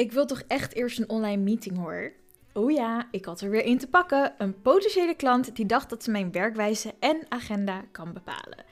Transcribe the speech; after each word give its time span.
Ik 0.00 0.12
wil 0.12 0.26
toch 0.26 0.42
echt 0.46 0.74
eerst 0.74 0.98
een 0.98 1.08
online 1.08 1.42
meeting 1.42 1.76
hoor. 1.76 2.12
Oh 2.52 2.70
ja, 2.70 3.08
ik 3.10 3.24
had 3.24 3.40
er 3.40 3.50
weer 3.50 3.64
in 3.64 3.78
te 3.78 3.86
pakken. 3.86 4.34
Een 4.38 4.60
potentiële 4.60 5.14
klant 5.14 5.56
die 5.56 5.66
dacht 5.66 5.90
dat 5.90 6.04
ze 6.04 6.10
mijn 6.10 6.32
werkwijze 6.32 6.94
en 7.00 7.20
agenda 7.28 7.84
kan 7.92 8.12
bepalen. 8.12 8.64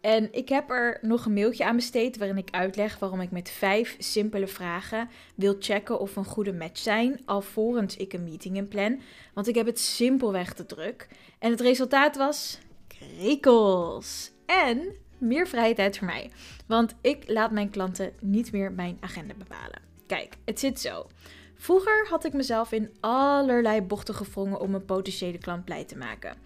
En 0.00 0.32
ik 0.32 0.48
heb 0.48 0.70
er 0.70 0.98
nog 1.02 1.24
een 1.24 1.32
mailtje 1.32 1.64
aan 1.64 1.76
besteed 1.76 2.16
waarin 2.16 2.36
ik 2.36 2.50
uitleg 2.50 2.98
waarom 2.98 3.20
ik 3.20 3.30
met 3.30 3.50
vijf 3.50 3.96
simpele 3.98 4.46
vragen 4.46 5.08
wil 5.34 5.56
checken 5.58 6.00
of 6.00 6.16
een 6.16 6.24
goede 6.24 6.52
match 6.52 6.78
zijn, 6.78 7.20
alvorens 7.24 7.96
ik 7.96 8.12
een 8.12 8.24
meeting 8.24 8.56
inplan. 8.56 9.00
Want 9.34 9.48
ik 9.48 9.54
heb 9.54 9.66
het 9.66 9.78
simpelweg 9.78 10.52
te 10.52 10.66
druk. 10.66 11.08
En 11.38 11.50
het 11.50 11.60
resultaat 11.60 12.16
was 12.16 12.58
krekels. 12.86 14.30
En 14.46 14.94
meer 15.18 15.48
vrije 15.48 15.74
tijd 15.74 15.98
voor 15.98 16.06
mij. 16.06 16.30
Want 16.66 16.94
ik 17.00 17.24
laat 17.26 17.50
mijn 17.50 17.70
klanten 17.70 18.12
niet 18.20 18.52
meer 18.52 18.72
mijn 18.72 18.96
agenda 19.00 19.34
bepalen. 19.38 19.93
Kijk, 20.06 20.36
het 20.44 20.60
zit 20.60 20.80
zo. 20.80 21.06
Vroeger 21.54 22.06
had 22.08 22.24
ik 22.24 22.32
mezelf 22.32 22.72
in 22.72 22.90
allerlei 23.00 23.82
bochten 23.82 24.14
gevrongen 24.14 24.60
om 24.60 24.74
een 24.74 24.84
potentiële 24.84 25.38
klant 25.38 25.64
blij 25.64 25.84
te 25.84 25.96
maken. 25.96 26.36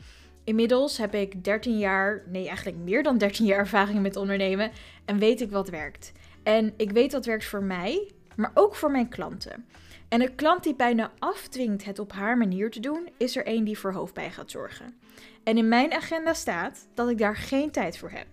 Inmiddels 0.45 0.99
heb 0.99 1.15
ik 1.15 1.45
13 1.45 1.79
jaar, 1.79 2.23
nee 2.27 2.47
eigenlijk 2.47 2.77
meer 2.77 3.03
dan 3.03 3.19
13 3.19 3.47
jaar 3.47 3.59
ervaring 3.59 4.01
met 4.01 4.17
ondernemen 4.17 4.71
en 5.05 5.19
weet 5.19 5.41
ik 5.41 5.51
wat 5.51 5.69
werkt. 5.69 6.13
En 6.43 6.75
ik 6.77 6.91
weet 6.91 7.13
wat 7.13 7.27
werkt 7.27 7.45
voor 7.45 7.63
mij, 7.63 8.11
maar 8.37 8.51
ook 8.55 8.75
voor 8.75 8.91
mijn 8.91 9.09
klanten. 9.09 9.67
En 10.09 10.21
een 10.21 10.35
klant 10.35 10.63
die 10.63 10.75
bijna 10.75 11.13
afdwingt 11.19 11.85
het 11.85 11.99
op 11.99 12.13
haar 12.13 12.39
manier 12.39 12.71
te 12.71 12.81
doen, 12.81 13.09
is 13.17 13.37
er 13.37 13.49
een 13.49 13.65
die 13.65 13.79
voor 13.79 13.93
hoofdpijn 13.93 14.33
gaat 14.33 14.51
zorgen. 14.51 14.99
En 15.45 15.57
in 15.57 15.69
mijn 15.69 15.93
agenda 15.93 16.35
staat 16.35 16.89
dat 16.95 17.09
ik 17.09 17.19
daar 17.19 17.37
geen 17.37 17.71
tijd 17.71 17.99
voor 17.99 18.11
heb. 18.11 18.27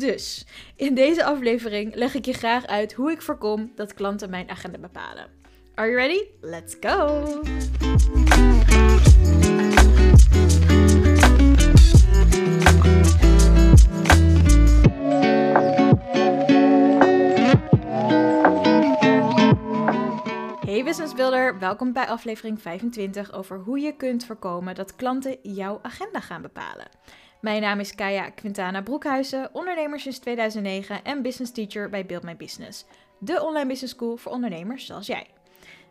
Dus 0.00 0.46
in 0.76 0.94
deze 0.94 1.24
aflevering 1.24 1.94
leg 1.94 2.14
ik 2.14 2.24
je 2.24 2.32
graag 2.32 2.66
uit 2.66 2.92
hoe 2.92 3.10
ik 3.10 3.22
voorkom 3.22 3.72
dat 3.74 3.94
klanten 3.94 4.30
mijn 4.30 4.50
agenda 4.50 4.78
bepalen. 4.78 5.26
Are 5.74 5.90
you 5.90 6.00
ready? 6.00 6.24
Let's 6.40 6.76
go! 6.80 7.22
Hey 20.60 20.84
Business 20.84 21.14
Builder, 21.14 21.58
welkom 21.58 21.92
bij 21.92 22.06
aflevering 22.06 22.60
25 22.60 23.32
over 23.32 23.58
hoe 23.58 23.80
je 23.80 23.96
kunt 23.96 24.24
voorkomen 24.24 24.74
dat 24.74 24.96
klanten 24.96 25.36
jouw 25.42 25.78
agenda 25.82 26.20
gaan 26.20 26.42
bepalen. 26.42 26.88
Mijn 27.40 27.60
naam 27.60 27.80
is 27.80 27.94
Kaya 27.94 28.30
Quintana 28.30 28.82
Broekhuizen, 28.82 29.48
ondernemer 29.52 30.00
sinds 30.00 30.18
2009 30.18 31.04
en 31.04 31.22
business 31.22 31.52
teacher 31.52 31.88
bij 31.88 32.06
Build 32.06 32.22
My 32.22 32.36
Business, 32.36 32.84
de 33.18 33.42
online 33.42 33.66
business 33.66 33.94
school 33.94 34.16
voor 34.16 34.32
ondernemers 34.32 34.86
zoals 34.86 35.06
jij. 35.06 35.26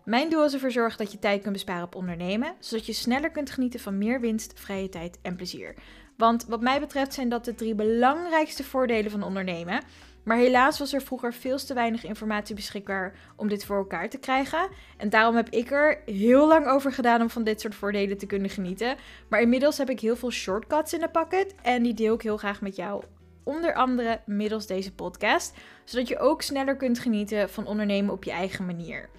Mijn 0.03 0.29
doel 0.29 0.45
is 0.45 0.53
ervoor 0.53 0.71
zorgen 0.71 0.97
dat 0.97 1.11
je 1.11 1.19
tijd 1.19 1.41
kunt 1.41 1.53
besparen 1.53 1.83
op 1.83 1.95
ondernemen, 1.95 2.55
zodat 2.59 2.85
je 2.85 2.93
sneller 2.93 3.31
kunt 3.31 3.49
genieten 3.49 3.79
van 3.79 3.97
meer 3.97 4.19
winst, 4.19 4.59
vrije 4.59 4.89
tijd 4.89 5.19
en 5.21 5.35
plezier. 5.35 5.75
Want 6.19 6.45
wat 6.45 6.61
mij 6.61 6.79
betreft 6.79 7.13
zijn 7.13 7.29
dat 7.29 7.45
de 7.45 7.55
drie 7.55 7.75
belangrijkste 7.75 8.63
voordelen 8.63 9.11
van 9.11 9.23
ondernemen. 9.23 9.81
Maar 10.23 10.37
helaas 10.37 10.79
was 10.79 10.93
er 10.93 11.01
vroeger 11.01 11.33
veel 11.33 11.57
te 11.57 11.73
weinig 11.73 12.03
informatie 12.03 12.55
beschikbaar 12.55 13.13
om 13.35 13.47
dit 13.47 13.65
voor 13.65 13.77
elkaar 13.77 14.09
te 14.09 14.17
krijgen. 14.17 14.69
En 14.97 15.09
daarom 15.09 15.35
heb 15.35 15.49
ik 15.49 15.71
er 15.71 16.01
heel 16.05 16.47
lang 16.47 16.67
over 16.67 16.91
gedaan 16.91 17.21
om 17.21 17.29
van 17.29 17.43
dit 17.43 17.61
soort 17.61 17.75
voordelen 17.75 18.17
te 18.17 18.25
kunnen 18.25 18.49
genieten. 18.49 18.95
Maar 19.27 19.41
inmiddels 19.41 19.77
heb 19.77 19.89
ik 19.89 19.99
heel 19.99 20.15
veel 20.15 20.31
shortcuts 20.31 20.93
in 20.93 20.99
de 20.99 21.09
pakket 21.09 21.55
en 21.61 21.83
die 21.83 21.93
deel 21.93 22.13
ik 22.13 22.21
heel 22.21 22.37
graag 22.37 22.61
met 22.61 22.75
jou. 22.75 23.03
Onder 23.43 23.73
andere 23.73 24.21
middels 24.25 24.67
deze 24.67 24.93
podcast, 24.93 25.57
zodat 25.85 26.07
je 26.07 26.19
ook 26.19 26.41
sneller 26.41 26.75
kunt 26.75 26.99
genieten 26.99 27.49
van 27.49 27.67
ondernemen 27.67 28.13
op 28.13 28.23
je 28.23 28.31
eigen 28.31 28.65
manier. 28.65 29.09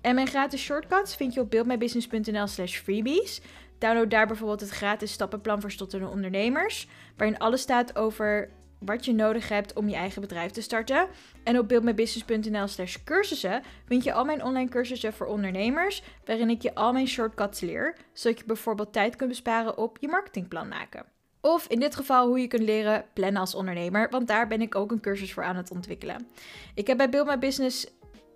En 0.00 0.14
mijn 0.14 0.26
gratis 0.26 0.62
shortcuts 0.62 1.16
vind 1.16 1.34
je 1.34 1.40
op 1.40 1.50
beeldmybusiness.nl 1.50 2.46
slash 2.46 2.78
freebies. 2.78 3.40
Download 3.80 4.10
daar 4.10 4.26
bijvoorbeeld 4.26 4.60
het 4.60 4.70
gratis 4.70 5.12
stappenplan 5.12 5.60
voor 5.60 5.70
stottende 5.70 6.08
ondernemers, 6.08 6.88
waarin 7.16 7.38
alles 7.38 7.60
staat 7.60 7.96
over 7.96 8.50
wat 8.78 9.04
je 9.04 9.12
nodig 9.12 9.48
hebt 9.48 9.72
om 9.72 9.88
je 9.88 9.94
eigen 9.94 10.20
bedrijf 10.20 10.50
te 10.50 10.60
starten. 10.60 11.08
En 11.44 11.58
op 11.58 11.68
buildmybusiness.nl 11.68 12.66
slash 12.66 12.96
cursussen 13.04 13.62
vind 13.86 14.04
je 14.04 14.12
al 14.12 14.24
mijn 14.24 14.44
online 14.44 14.70
cursussen 14.70 15.12
voor 15.12 15.26
ondernemers, 15.26 16.02
waarin 16.24 16.50
ik 16.50 16.62
je 16.62 16.74
al 16.74 16.92
mijn 16.92 17.08
shortcuts 17.08 17.60
leer, 17.60 17.96
zodat 18.12 18.38
je 18.38 18.44
bijvoorbeeld 18.44 18.92
tijd 18.92 19.16
kunt 19.16 19.30
besparen 19.30 19.78
op 19.78 19.96
je 20.00 20.08
marketingplan 20.08 20.68
maken. 20.68 21.04
Of 21.40 21.66
in 21.66 21.80
dit 21.80 21.96
geval 21.96 22.26
hoe 22.26 22.40
je 22.40 22.46
kunt 22.46 22.62
leren 22.62 23.04
plannen 23.12 23.40
als 23.40 23.54
ondernemer, 23.54 24.10
want 24.10 24.28
daar 24.28 24.46
ben 24.46 24.60
ik 24.60 24.74
ook 24.74 24.90
een 24.90 25.00
cursus 25.00 25.32
voor 25.32 25.44
aan 25.44 25.56
het 25.56 25.70
ontwikkelen. 25.70 26.26
Ik 26.74 26.86
heb 26.86 26.96
bij 26.96 27.08
Build 27.08 27.26
My 27.26 27.38
Business 27.38 27.86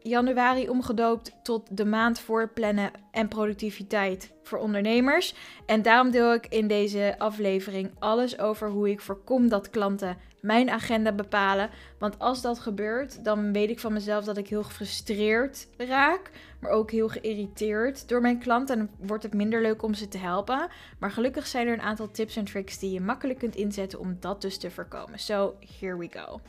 januari 0.04 0.68
omgedoopt 0.68 1.32
tot 1.42 1.76
de 1.76 1.84
maand 1.84 2.18
voor 2.18 2.48
plannen 2.48 2.90
en 3.10 3.28
productiviteit 3.28 4.32
voor 4.42 4.58
ondernemers. 4.58 5.34
En 5.66 5.82
daarom 5.82 6.10
deel 6.10 6.34
ik 6.34 6.46
in 6.46 6.66
deze 6.66 7.14
aflevering 7.18 7.90
alles 7.98 8.38
over 8.38 8.68
hoe 8.68 8.90
ik 8.90 9.00
voorkom 9.00 9.48
dat 9.48 9.70
klanten 9.70 10.16
mijn 10.40 10.70
agenda 10.70 11.12
bepalen. 11.12 11.70
Want 11.98 12.18
als 12.18 12.42
dat 12.42 12.58
gebeurt, 12.58 13.24
dan 13.24 13.52
weet 13.52 13.70
ik 13.70 13.80
van 13.80 13.92
mezelf 13.92 14.24
dat 14.24 14.36
ik 14.36 14.48
heel 14.48 14.62
gefrustreerd 14.62 15.68
raak, 15.76 16.30
maar 16.60 16.70
ook 16.70 16.90
heel 16.90 17.08
geïrriteerd 17.08 18.08
door 18.08 18.20
mijn 18.20 18.38
klanten. 18.38 18.78
En 18.78 18.90
wordt 18.98 19.22
het 19.22 19.34
minder 19.34 19.62
leuk 19.62 19.82
om 19.82 19.94
ze 19.94 20.08
te 20.08 20.18
helpen. 20.18 20.68
Maar 20.98 21.10
gelukkig 21.10 21.46
zijn 21.46 21.66
er 21.66 21.72
een 21.72 21.82
aantal 21.82 22.10
tips 22.10 22.36
en 22.36 22.44
tricks 22.44 22.78
die 22.78 22.92
je 22.92 23.00
makkelijk 23.00 23.38
kunt 23.38 23.56
inzetten 23.56 23.98
om 23.98 24.16
dat 24.20 24.40
dus 24.40 24.58
te 24.58 24.70
voorkomen. 24.70 25.18
So, 25.18 25.54
here 25.80 25.96
we 25.96 26.08
go. 26.10 26.40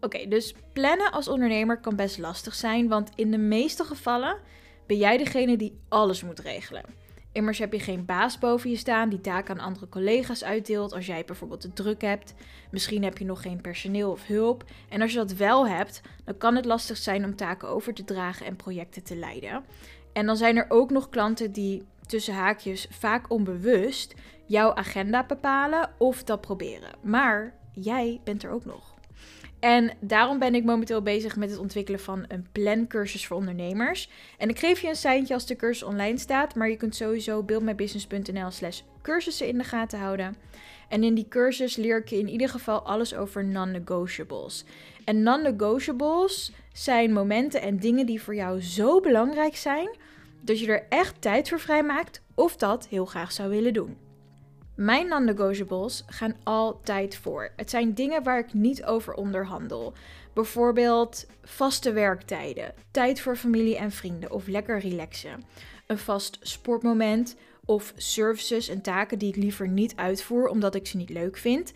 Oké, 0.00 0.28
dus 0.28 0.54
plannen 0.72 1.12
als 1.12 1.28
ondernemer 1.28 1.80
kan 1.80 1.96
best 1.96 2.18
lastig 2.18 2.54
zijn, 2.54 2.88
want 2.88 3.10
in 3.14 3.30
de 3.30 3.38
meeste 3.38 3.84
gevallen 3.84 4.38
ben 4.86 4.96
jij 4.96 5.16
degene 5.16 5.56
die 5.56 5.78
alles 5.88 6.22
moet 6.22 6.38
regelen. 6.38 6.84
Immers 7.32 7.58
heb 7.58 7.72
je 7.72 7.80
geen 7.80 8.04
baas 8.04 8.38
boven 8.38 8.70
je 8.70 8.76
staan 8.76 9.08
die 9.08 9.20
taken 9.20 9.54
aan 9.54 9.66
andere 9.66 9.88
collega's 9.88 10.44
uitdeelt 10.44 10.92
als 10.92 11.06
jij 11.06 11.24
bijvoorbeeld 11.24 11.60
te 11.60 11.72
druk 11.72 12.00
hebt. 12.00 12.34
Misschien 12.70 13.04
heb 13.04 13.18
je 13.18 13.24
nog 13.24 13.42
geen 13.42 13.60
personeel 13.60 14.10
of 14.10 14.26
hulp. 14.26 14.64
En 14.88 15.02
als 15.02 15.12
je 15.12 15.18
dat 15.18 15.32
wel 15.32 15.68
hebt, 15.68 16.00
dan 16.24 16.38
kan 16.38 16.54
het 16.54 16.64
lastig 16.64 16.96
zijn 16.96 17.24
om 17.24 17.36
taken 17.36 17.68
over 17.68 17.94
te 17.94 18.04
dragen 18.04 18.46
en 18.46 18.56
projecten 18.56 19.02
te 19.02 19.16
leiden. 19.16 19.64
En 20.12 20.26
dan 20.26 20.36
zijn 20.36 20.56
er 20.56 20.66
ook 20.68 20.90
nog 20.90 21.08
klanten 21.08 21.52
die 21.52 21.82
tussen 22.06 22.34
haakjes 22.34 22.86
vaak 22.90 23.30
onbewust 23.30 24.14
jouw 24.46 24.74
agenda 24.74 25.26
bepalen 25.26 25.90
of 25.98 26.24
dat 26.24 26.40
proberen. 26.40 26.92
Maar 27.02 27.54
jij 27.72 28.20
bent 28.24 28.42
er 28.42 28.50
ook 28.50 28.64
nog. 28.64 28.95
En 29.60 29.92
daarom 30.00 30.38
ben 30.38 30.54
ik 30.54 30.64
momenteel 30.64 31.02
bezig 31.02 31.36
met 31.36 31.50
het 31.50 31.58
ontwikkelen 31.58 32.00
van 32.00 32.24
een 32.28 32.46
plancursus 32.52 33.26
voor 33.26 33.36
ondernemers. 33.36 34.10
En 34.38 34.48
ik 34.48 34.58
geef 34.58 34.80
je 34.80 34.88
een 34.88 34.96
seintje 34.96 35.34
als 35.34 35.46
de 35.46 35.56
cursus 35.56 35.82
online 35.82 36.18
staat, 36.18 36.54
maar 36.54 36.68
je 36.68 36.76
kunt 36.76 36.96
sowieso 36.96 37.42
buildmybusiness.nl 37.42 38.50
slash 38.50 38.80
cursussen 39.02 39.46
in 39.46 39.58
de 39.58 39.64
gaten 39.64 39.98
houden. 39.98 40.36
En 40.88 41.04
in 41.04 41.14
die 41.14 41.28
cursus 41.28 41.76
leer 41.76 41.98
ik 41.98 42.08
je 42.08 42.18
in 42.18 42.28
ieder 42.28 42.48
geval 42.48 42.82
alles 42.82 43.14
over 43.14 43.44
non-negotiables. 43.44 44.64
En 45.04 45.22
non-negotiables 45.22 46.52
zijn 46.72 47.12
momenten 47.12 47.60
en 47.60 47.78
dingen 47.78 48.06
die 48.06 48.22
voor 48.22 48.34
jou 48.34 48.62
zo 48.62 49.00
belangrijk 49.00 49.56
zijn 49.56 49.88
dat 50.40 50.60
je 50.60 50.66
er 50.66 50.86
echt 50.88 51.20
tijd 51.20 51.48
voor 51.48 51.60
vrijmaakt 51.60 52.22
of 52.34 52.56
dat 52.56 52.86
heel 52.88 53.04
graag 53.04 53.32
zou 53.32 53.50
willen 53.50 53.72
doen. 53.72 54.05
Mijn 54.76 55.08
non-negotiables 55.08 56.04
gaan 56.06 56.36
altijd 56.42 57.16
voor. 57.16 57.52
Het 57.56 57.70
zijn 57.70 57.94
dingen 57.94 58.22
waar 58.22 58.38
ik 58.38 58.52
niet 58.52 58.84
over 58.84 59.14
onderhandel. 59.14 59.92
Bijvoorbeeld 60.34 61.26
vaste 61.42 61.92
werktijden, 61.92 62.74
tijd 62.90 63.20
voor 63.20 63.36
familie 63.36 63.76
en 63.76 63.90
vrienden 63.90 64.30
of 64.30 64.46
lekker 64.46 64.78
relaxen. 64.78 65.44
Een 65.86 65.98
vast 65.98 66.38
sportmoment 66.40 67.36
of 67.64 67.92
services 67.96 68.68
en 68.68 68.80
taken 68.80 69.18
die 69.18 69.28
ik 69.28 69.36
liever 69.36 69.68
niet 69.68 69.96
uitvoer 69.96 70.48
omdat 70.48 70.74
ik 70.74 70.86
ze 70.86 70.96
niet 70.96 71.10
leuk 71.10 71.36
vind. 71.36 71.72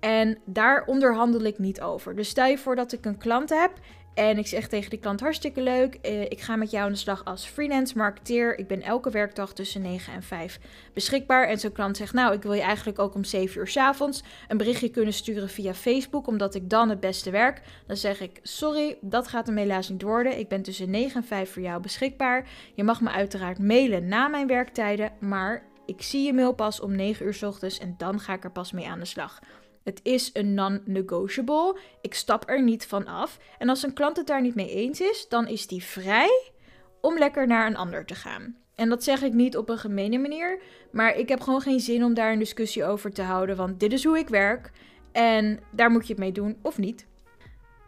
En 0.00 0.38
daar 0.44 0.84
onderhandel 0.86 1.40
ik 1.40 1.58
niet 1.58 1.80
over. 1.80 2.16
Dus 2.16 2.28
stel 2.28 2.46
je 2.46 2.58
voor 2.58 2.76
dat 2.76 2.92
ik 2.92 3.04
een 3.04 3.18
klant 3.18 3.50
heb 3.50 3.72
en 4.14 4.38
ik 4.38 4.46
zeg 4.46 4.68
tegen 4.68 4.90
die 4.90 4.98
klant 4.98 5.20
hartstikke 5.20 5.62
leuk. 5.62 5.94
Eh, 5.94 6.22
ik 6.22 6.40
ga 6.40 6.56
met 6.56 6.70
jou 6.70 6.84
aan 6.84 6.92
de 6.92 6.98
slag 6.98 7.24
als 7.24 7.46
freelance 7.46 7.96
marketeer. 7.96 8.58
Ik 8.58 8.66
ben 8.66 8.82
elke 8.82 9.10
werkdag 9.10 9.52
tussen 9.52 9.82
9 9.82 10.12
en 10.12 10.22
5 10.22 10.58
beschikbaar. 10.92 11.48
En 11.48 11.58
zo'n 11.58 11.72
klant 11.72 11.96
zegt, 11.96 12.12
nou, 12.12 12.34
ik 12.34 12.42
wil 12.42 12.52
je 12.52 12.62
eigenlijk 12.62 12.98
ook 12.98 13.14
om 13.14 13.24
7 13.24 13.60
uur 13.60 13.68
s 13.68 13.76
avonds 13.76 14.22
een 14.48 14.56
berichtje 14.56 14.88
kunnen 14.88 15.12
sturen 15.12 15.48
via 15.48 15.74
Facebook, 15.74 16.26
omdat 16.26 16.54
ik 16.54 16.70
dan 16.70 16.88
het 16.88 17.00
beste 17.00 17.30
werk. 17.30 17.62
Dan 17.86 17.96
zeg 17.96 18.20
ik, 18.20 18.38
sorry, 18.42 18.98
dat 19.00 19.28
gaat 19.28 19.46
hem 19.46 19.56
helaas 19.56 19.88
niet 19.88 20.02
worden. 20.02 20.38
Ik 20.38 20.48
ben 20.48 20.62
tussen 20.62 20.90
9 20.90 21.16
en 21.16 21.26
5 21.26 21.52
voor 21.52 21.62
jou 21.62 21.80
beschikbaar. 21.80 22.48
Je 22.74 22.84
mag 22.84 23.00
me 23.00 23.10
uiteraard 23.10 23.58
mailen 23.58 24.08
na 24.08 24.28
mijn 24.28 24.46
werktijden, 24.46 25.12
maar 25.20 25.62
ik 25.86 26.02
zie 26.02 26.22
je 26.22 26.32
mail 26.32 26.52
pas 26.52 26.80
om 26.80 26.96
9 26.96 27.26
uur 27.26 27.34
s 27.34 27.42
ochtends 27.42 27.78
en 27.78 27.94
dan 27.98 28.20
ga 28.20 28.32
ik 28.32 28.44
er 28.44 28.52
pas 28.52 28.72
mee 28.72 28.88
aan 28.88 28.98
de 28.98 29.04
slag. 29.04 29.40
Het 29.84 30.00
is 30.02 30.30
een 30.32 30.54
non-negotiable. 30.54 31.78
Ik 32.00 32.14
stap 32.14 32.48
er 32.48 32.62
niet 32.62 32.86
van 32.86 33.06
af. 33.06 33.38
En 33.58 33.68
als 33.68 33.82
een 33.82 33.92
klant 33.92 34.16
het 34.16 34.26
daar 34.26 34.42
niet 34.42 34.54
mee 34.54 34.70
eens 34.70 35.00
is, 35.00 35.26
dan 35.28 35.48
is 35.48 35.66
die 35.66 35.82
vrij 35.82 36.52
om 37.00 37.18
lekker 37.18 37.46
naar 37.46 37.66
een 37.66 37.76
ander 37.76 38.04
te 38.04 38.14
gaan. 38.14 38.56
En 38.74 38.88
dat 38.88 39.04
zeg 39.04 39.22
ik 39.22 39.32
niet 39.32 39.56
op 39.56 39.68
een 39.68 39.78
gemene 39.78 40.18
manier, 40.18 40.60
maar 40.92 41.16
ik 41.16 41.28
heb 41.28 41.40
gewoon 41.40 41.60
geen 41.60 41.80
zin 41.80 42.04
om 42.04 42.14
daar 42.14 42.32
een 42.32 42.38
discussie 42.38 42.84
over 42.84 43.12
te 43.12 43.22
houden, 43.22 43.56
want 43.56 43.80
dit 43.80 43.92
is 43.92 44.04
hoe 44.04 44.18
ik 44.18 44.28
werk 44.28 44.70
en 45.12 45.60
daar 45.70 45.90
moet 45.90 46.06
je 46.06 46.12
het 46.12 46.22
mee 46.22 46.32
doen 46.32 46.56
of 46.62 46.78
niet. 46.78 47.06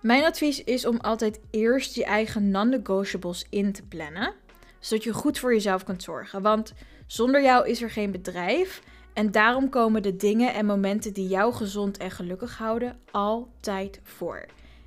Mijn 0.02 0.25
advies 0.25 0.64
is 0.64 0.87
om 0.87 0.96
altijd 0.96 1.40
eerst 1.50 1.94
je 1.94 2.04
eigen 2.04 2.50
non-negotiables 2.50 3.46
in 3.50 3.72
te 3.72 3.82
plannen, 3.82 4.32
zodat 4.81 5.04
je 5.04 5.12
goed 5.12 5.38
voor 5.38 5.52
jezelf 5.52 5.84
kunt 5.84 6.02
zorgen. 6.02 6.43
Want 6.43 6.72
zonder 7.06 7.43
jou 7.43 7.69
is 7.69 7.82
er 7.82 7.90
geen 7.90 8.10
bedrijf 8.10 8.82
en 9.17 9.31
daarom 9.31 9.69
komen 9.69 10.03
de 10.03 10.17
dingen 10.17 10.55
en 10.55 10.67
momenten 10.67 11.13
die 11.13 11.29
jou 11.29 11.55
gezond 11.55 11.97
en 11.97 12.11
gelukkig 12.11 12.59
houden 12.59 12.99
altijd 13.11 14.01
voor. 14.03 14.47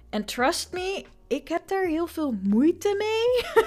En 0.10 0.26
trust 0.26 0.74
me, 0.74 1.06
ik 1.28 1.48
heb 1.48 1.68
daar 1.68 1.86
heel 1.86 2.08
veel 2.08 2.36
moeite 2.44 2.96
mee. 2.98 3.64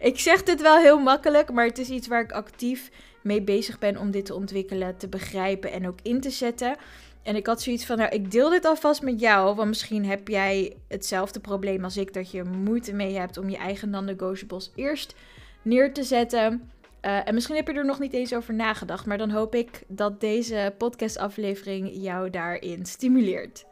ik 0.10 0.20
zeg 0.20 0.42
dit 0.42 0.62
wel 0.62 0.78
heel 0.78 0.98
makkelijk, 0.98 1.52
maar 1.52 1.64
het 1.64 1.78
is 1.78 1.88
iets 1.88 2.06
waar 2.06 2.22
ik 2.22 2.32
actief 2.32 2.90
mee 3.22 3.42
bezig 3.42 3.78
ben 3.78 3.96
om 3.96 4.10
dit 4.10 4.24
te 4.24 4.34
ontwikkelen, 4.34 4.96
te 4.96 5.08
begrijpen 5.08 5.72
en 5.72 5.88
ook 5.88 5.98
in 6.02 6.20
te 6.20 6.30
zetten. 6.30 6.76
En 7.22 7.36
ik 7.36 7.46
had 7.46 7.62
zoiets 7.62 7.86
van, 7.86 7.96
nou, 7.96 8.10
ik 8.10 8.30
deel 8.30 8.50
dit 8.50 8.64
alvast 8.64 9.02
met 9.02 9.20
jou, 9.20 9.54
want 9.54 9.68
misschien 9.68 10.04
heb 10.04 10.28
jij 10.28 10.76
hetzelfde 10.88 11.40
probleem 11.40 11.84
als 11.84 11.96
ik, 11.96 12.12
dat 12.12 12.30
je 12.30 12.44
moeite 12.44 12.92
mee 12.92 13.18
hebt 13.18 13.36
om 13.36 13.48
je 13.48 13.56
eigen 13.56 13.90
non-negotiables 13.90 14.72
eerst 14.74 15.14
neer 15.62 15.92
te 15.92 16.02
zetten. 16.02 16.70
Uh, 17.06 17.28
en 17.28 17.34
misschien 17.34 17.56
heb 17.56 17.66
je 17.66 17.72
er 17.72 17.84
nog 17.84 17.98
niet 17.98 18.12
eens 18.12 18.34
over 18.34 18.54
nagedacht, 18.54 19.06
maar 19.06 19.18
dan 19.18 19.30
hoop 19.30 19.54
ik 19.54 19.82
dat 19.88 20.20
deze 20.20 20.74
podcastaflevering 20.78 21.90
jou 21.92 22.30
daarin 22.30 22.86
stimuleert. 22.86 23.66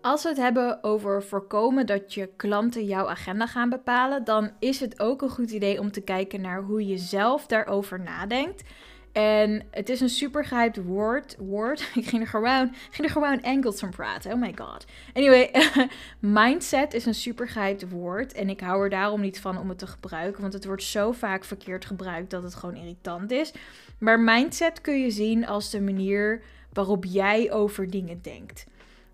Als 0.00 0.22
we 0.22 0.28
het 0.28 0.38
hebben 0.38 0.84
over 0.84 1.22
voorkomen 1.22 1.86
dat 1.86 2.14
je 2.14 2.30
klanten 2.36 2.84
jouw 2.84 3.08
agenda 3.08 3.46
gaan 3.46 3.68
bepalen, 3.68 4.24
dan 4.24 4.50
is 4.58 4.80
het 4.80 5.00
ook 5.00 5.22
een 5.22 5.30
goed 5.30 5.50
idee 5.50 5.80
om 5.80 5.92
te 5.92 6.00
kijken 6.00 6.40
naar 6.40 6.62
hoe 6.62 6.86
je 6.86 6.98
zelf 6.98 7.46
daarover 7.46 8.00
nadenkt. 8.00 8.62
En 9.12 9.62
het 9.70 9.88
is 9.88 10.00
een 10.00 10.08
super 10.08 10.72
woord. 10.84 11.36
woord. 11.38 11.80
Ik 11.94 12.06
ging 12.06 12.22
er 12.22 12.28
gewoon, 12.28 12.74
ging 12.90 13.06
er 13.06 13.12
gewoon 13.12 13.42
Engels 13.42 13.78
van 13.78 13.90
praten. 13.90 14.32
Oh 14.32 14.40
my 14.40 14.52
god. 14.56 14.84
Anyway, 15.14 15.50
mindset 16.18 16.94
is 16.94 17.06
een 17.06 17.14
super 17.14 17.48
gehyped 17.48 17.90
woord. 17.90 18.32
En 18.32 18.48
ik 18.48 18.60
hou 18.60 18.82
er 18.82 18.90
daarom 18.90 19.20
niet 19.20 19.40
van 19.40 19.58
om 19.58 19.68
het 19.68 19.78
te 19.78 19.86
gebruiken. 19.86 20.40
Want 20.40 20.52
het 20.52 20.64
wordt 20.64 20.82
zo 20.82 21.12
vaak 21.12 21.44
verkeerd 21.44 21.84
gebruikt 21.84 22.30
dat 22.30 22.42
het 22.42 22.54
gewoon 22.54 22.76
irritant 22.76 23.30
is. 23.30 23.52
Maar 23.98 24.20
mindset 24.20 24.80
kun 24.80 25.00
je 25.00 25.10
zien 25.10 25.46
als 25.46 25.70
de 25.70 25.80
manier 25.80 26.42
waarop 26.72 27.04
jij 27.04 27.52
over 27.52 27.90
dingen 27.90 28.22
denkt. 28.22 28.66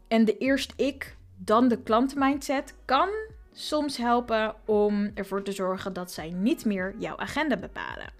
En 0.08 0.24
de 0.24 0.38
eerst 0.38 0.72
ik, 0.76 1.16
dan 1.36 1.68
de 1.68 1.82
klantenmindset 1.82 2.74
kan 2.84 3.08
soms 3.52 3.96
helpen 3.96 4.54
om 4.64 5.10
ervoor 5.14 5.42
te 5.42 5.52
zorgen 5.52 5.92
dat 5.92 6.12
zij 6.12 6.30
niet 6.30 6.64
meer 6.64 6.94
jouw 6.98 7.16
agenda 7.16 7.56
bepalen. 7.56 8.15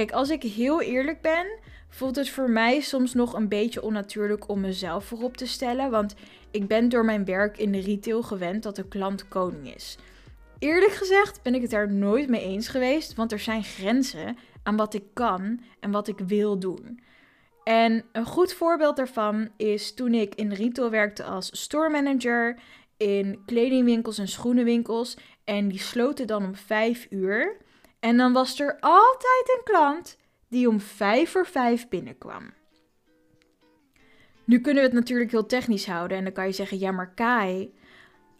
Kijk, 0.00 0.12
als 0.12 0.30
ik 0.30 0.42
heel 0.42 0.80
eerlijk 0.80 1.20
ben, 1.20 1.46
voelt 1.88 2.16
het 2.16 2.30
voor 2.30 2.50
mij 2.50 2.80
soms 2.80 3.14
nog 3.14 3.34
een 3.34 3.48
beetje 3.48 3.82
onnatuurlijk 3.82 4.48
om 4.48 4.60
mezelf 4.60 5.04
voorop 5.04 5.36
te 5.36 5.46
stellen. 5.46 5.90
Want 5.90 6.14
ik 6.50 6.66
ben 6.66 6.88
door 6.88 7.04
mijn 7.04 7.24
werk 7.24 7.58
in 7.58 7.72
de 7.72 7.80
retail 7.80 8.22
gewend 8.22 8.62
dat 8.62 8.76
de 8.76 8.88
klant 8.88 9.28
koning 9.28 9.74
is. 9.74 9.98
Eerlijk 10.58 10.92
gezegd 10.92 11.42
ben 11.42 11.54
ik 11.54 11.62
het 11.62 11.70
daar 11.70 11.92
nooit 11.92 12.28
mee 12.28 12.42
eens 12.42 12.68
geweest, 12.68 13.14
want 13.14 13.32
er 13.32 13.38
zijn 13.38 13.64
grenzen 13.64 14.36
aan 14.62 14.76
wat 14.76 14.94
ik 14.94 15.04
kan 15.12 15.60
en 15.80 15.90
wat 15.90 16.08
ik 16.08 16.18
wil 16.18 16.58
doen. 16.58 17.00
En 17.64 18.04
een 18.12 18.26
goed 18.26 18.52
voorbeeld 18.52 18.96
daarvan 18.96 19.48
is 19.56 19.94
toen 19.94 20.14
ik 20.14 20.34
in 20.34 20.52
retail 20.52 20.90
werkte 20.90 21.24
als 21.24 21.62
store 21.62 21.90
manager 21.90 22.58
in 22.96 23.42
kledingwinkels 23.46 24.18
en 24.18 24.28
schoenenwinkels. 24.28 25.16
En 25.44 25.68
die 25.68 25.80
sloten 25.80 26.26
dan 26.26 26.44
om 26.44 26.54
5 26.54 27.06
uur. 27.10 27.56
En 28.00 28.16
dan 28.16 28.32
was 28.32 28.60
er 28.60 28.76
altijd 28.80 29.56
een 29.56 29.64
klant 29.64 30.16
die 30.48 30.68
om 30.68 30.80
5 30.80 31.30
voor 31.30 31.46
5 31.46 31.88
binnenkwam. 31.88 32.52
Nu 34.44 34.60
kunnen 34.60 34.82
we 34.82 34.88
het 34.88 34.98
natuurlijk 34.98 35.30
heel 35.30 35.46
technisch 35.46 35.86
houden 35.86 36.16
en 36.16 36.24
dan 36.24 36.32
kan 36.32 36.46
je 36.46 36.52
zeggen: 36.52 36.78
ja, 36.78 36.90
maar 36.90 37.14
Kai, 37.14 37.74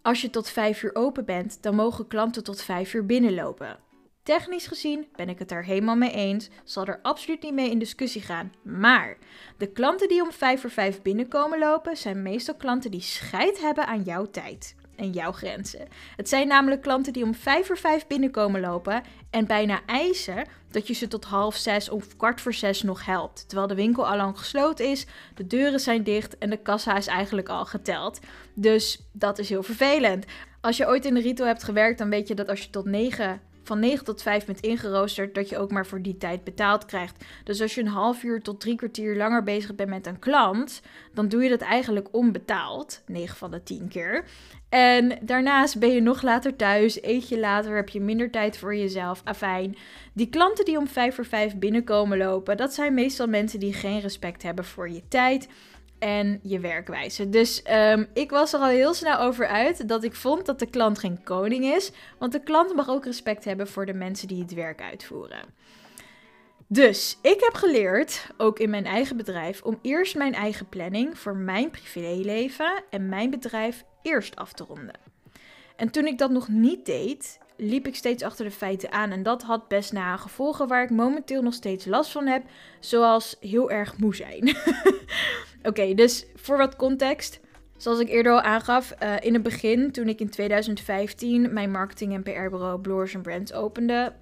als 0.02 0.20
je 0.20 0.30
tot 0.30 0.48
5 0.48 0.82
uur 0.82 0.94
open 0.94 1.24
bent, 1.24 1.62
dan 1.62 1.74
mogen 1.74 2.06
klanten 2.06 2.44
tot 2.44 2.62
5 2.62 2.94
uur 2.94 3.06
binnenlopen. 3.06 3.78
Technisch 4.22 4.66
gezien 4.66 5.08
ben 5.16 5.28
ik 5.28 5.38
het 5.38 5.48
daar 5.48 5.64
helemaal 5.64 5.96
mee 5.96 6.12
eens, 6.12 6.48
zal 6.64 6.86
er 6.86 6.98
absoluut 7.02 7.42
niet 7.42 7.54
mee 7.54 7.70
in 7.70 7.78
discussie 7.78 8.22
gaan. 8.22 8.52
Maar 8.62 9.16
de 9.58 9.72
klanten 9.72 10.08
die 10.08 10.22
om 10.22 10.32
5 10.32 10.60
voor 10.60 10.70
5 10.70 11.02
binnenkomen 11.02 11.58
lopen, 11.58 11.96
zijn 11.96 12.22
meestal 12.22 12.54
klanten 12.54 12.90
die 12.90 13.00
scheid 13.00 13.60
hebben 13.60 13.86
aan 13.86 14.02
jouw 14.02 14.24
tijd 14.24 14.74
en 15.00 15.10
jouw 15.10 15.32
grenzen. 15.32 15.88
Het 16.16 16.28
zijn 16.28 16.48
namelijk 16.48 16.82
klanten 16.82 17.12
die 17.12 17.24
om 17.24 17.34
5 17.34 17.66
voor 17.66 17.78
5 17.78 18.06
binnenkomen 18.06 18.60
lopen 18.60 19.02
en 19.30 19.46
bijna 19.46 19.80
eisen 19.86 20.46
dat 20.70 20.86
je 20.86 20.94
ze 20.94 21.08
tot 21.08 21.24
half 21.24 21.56
6 21.56 21.88
of 21.88 22.16
kwart 22.16 22.40
voor 22.40 22.54
6 22.54 22.82
nog 22.82 23.04
helpt. 23.04 23.48
Terwijl 23.48 23.68
de 23.68 23.74
winkel 23.74 24.08
al 24.08 24.16
lang 24.16 24.38
gesloten 24.38 24.90
is, 24.90 25.06
de 25.34 25.46
deuren 25.46 25.80
zijn 25.80 26.02
dicht 26.02 26.38
en 26.38 26.50
de 26.50 26.56
kassa 26.56 26.96
is 26.96 27.06
eigenlijk 27.06 27.48
al 27.48 27.64
geteld. 27.64 28.18
Dus 28.54 29.00
dat 29.12 29.38
is 29.38 29.48
heel 29.48 29.62
vervelend. 29.62 30.24
Als 30.60 30.76
je 30.76 30.86
ooit 30.86 31.04
in 31.04 31.14
de 31.14 31.20
retail 31.20 31.48
hebt 31.48 31.64
gewerkt, 31.64 31.98
dan 31.98 32.10
weet 32.10 32.28
je 32.28 32.34
dat 32.34 32.48
als 32.48 32.62
je 32.62 32.70
tot 32.70 32.84
9 32.84 33.40
van 33.62 33.78
9 33.78 34.04
tot 34.04 34.22
5 34.22 34.44
bent 34.44 34.60
ingeroosterd, 34.60 35.34
dat 35.34 35.48
je 35.48 35.58
ook 35.58 35.70
maar 35.70 35.86
voor 35.86 36.02
die 36.02 36.16
tijd 36.16 36.44
betaald 36.44 36.84
krijgt. 36.84 37.24
Dus 37.44 37.60
als 37.60 37.74
je 37.74 37.80
een 37.80 37.86
half 37.86 38.22
uur 38.22 38.42
tot 38.42 38.60
drie 38.60 38.76
kwartier 38.76 39.16
langer 39.16 39.42
bezig 39.42 39.74
bent 39.74 39.88
met 39.88 40.06
een 40.06 40.18
klant, 40.18 40.82
dan 41.14 41.28
doe 41.28 41.42
je 41.42 41.48
dat 41.48 41.60
eigenlijk 41.60 42.08
onbetaald, 42.10 43.02
9 43.06 43.36
van 43.36 43.50
de 43.50 43.62
10 43.62 43.88
keer. 43.88 44.24
En 44.68 45.18
daarnaast 45.22 45.78
ben 45.78 45.90
je 45.90 46.00
nog 46.00 46.22
later 46.22 46.56
thuis, 46.56 47.02
eet 47.02 47.28
je 47.28 47.38
later, 47.38 47.76
heb 47.76 47.88
je 47.88 48.00
minder 48.00 48.30
tijd 48.30 48.58
voor 48.58 48.76
jezelf. 48.76 49.20
Afijn, 49.24 49.76
die 50.12 50.28
klanten 50.28 50.64
die 50.64 50.78
om 50.78 50.88
5 50.88 51.14
voor 51.14 51.26
5 51.26 51.56
binnenkomen 51.56 52.18
lopen, 52.18 52.56
dat 52.56 52.74
zijn 52.74 52.94
meestal 52.94 53.26
mensen 53.26 53.60
die 53.60 53.72
geen 53.72 54.00
respect 54.00 54.42
hebben 54.42 54.64
voor 54.64 54.90
je 54.90 55.02
tijd 55.08 55.48
en 56.00 56.40
je 56.42 56.60
werkwijze. 56.60 57.28
Dus 57.28 57.62
um, 57.70 58.06
ik 58.14 58.30
was 58.30 58.52
er 58.52 58.60
al 58.60 58.66
heel 58.66 58.94
snel 58.94 59.18
over 59.18 59.46
uit 59.46 59.88
dat 59.88 60.04
ik 60.04 60.14
vond 60.14 60.46
dat 60.46 60.58
de 60.58 60.70
klant 60.70 60.98
geen 60.98 61.22
koning 61.22 61.64
is. 61.64 61.92
Want 62.18 62.32
de 62.32 62.42
klant 62.42 62.74
mag 62.74 62.88
ook 62.88 63.04
respect 63.04 63.44
hebben 63.44 63.68
voor 63.68 63.86
de 63.86 63.94
mensen 63.94 64.28
die 64.28 64.42
het 64.42 64.54
werk 64.54 64.80
uitvoeren. 64.80 65.42
Dus 66.66 67.18
ik 67.22 67.40
heb 67.40 67.54
geleerd, 67.54 68.26
ook 68.36 68.58
in 68.58 68.70
mijn 68.70 68.86
eigen 68.86 69.16
bedrijf, 69.16 69.62
om 69.62 69.78
eerst 69.82 70.16
mijn 70.16 70.34
eigen 70.34 70.68
planning 70.68 71.18
voor 71.18 71.36
mijn 71.36 71.70
privéleven 71.70 72.82
en 72.90 73.08
mijn 73.08 73.30
bedrijf 73.30 73.84
eerst 74.02 74.36
af 74.36 74.52
te 74.52 74.64
ronden. 74.64 74.98
En 75.76 75.90
toen 75.90 76.06
ik 76.06 76.18
dat 76.18 76.30
nog 76.30 76.48
niet 76.48 76.86
deed, 76.86 77.38
liep 77.60 77.86
ik 77.86 77.96
steeds 77.96 78.22
achter 78.22 78.44
de 78.44 78.50
feiten 78.50 78.92
aan. 78.92 79.10
En 79.10 79.22
dat 79.22 79.42
had 79.42 79.68
best 79.68 79.92
na 79.92 80.16
gevolgen 80.16 80.68
waar 80.68 80.82
ik 80.82 80.90
momenteel 80.90 81.42
nog 81.42 81.54
steeds 81.54 81.84
last 81.84 82.10
van 82.10 82.26
heb, 82.26 82.42
zoals 82.80 83.36
heel 83.40 83.70
erg 83.70 83.98
moe 83.98 84.14
zijn. 84.14 84.56
Oké, 85.68 85.94
dus 85.94 86.26
voor 86.34 86.56
wat 86.56 86.76
context. 86.76 87.40
Zoals 87.76 87.98
ik 87.98 88.08
eerder 88.08 88.32
al 88.32 88.40
aangaf, 88.40 88.94
uh, 89.02 89.14
in 89.20 89.34
het 89.34 89.42
begin, 89.42 89.90
toen 89.92 90.08
ik 90.08 90.20
in 90.20 90.30
2015 90.30 91.52
mijn 91.52 91.70
marketing- 91.70 92.14
en 92.14 92.22
PR-bureau 92.22 92.80
Blurs 92.80 93.16
Brands 93.22 93.52
opende, 93.52 94.12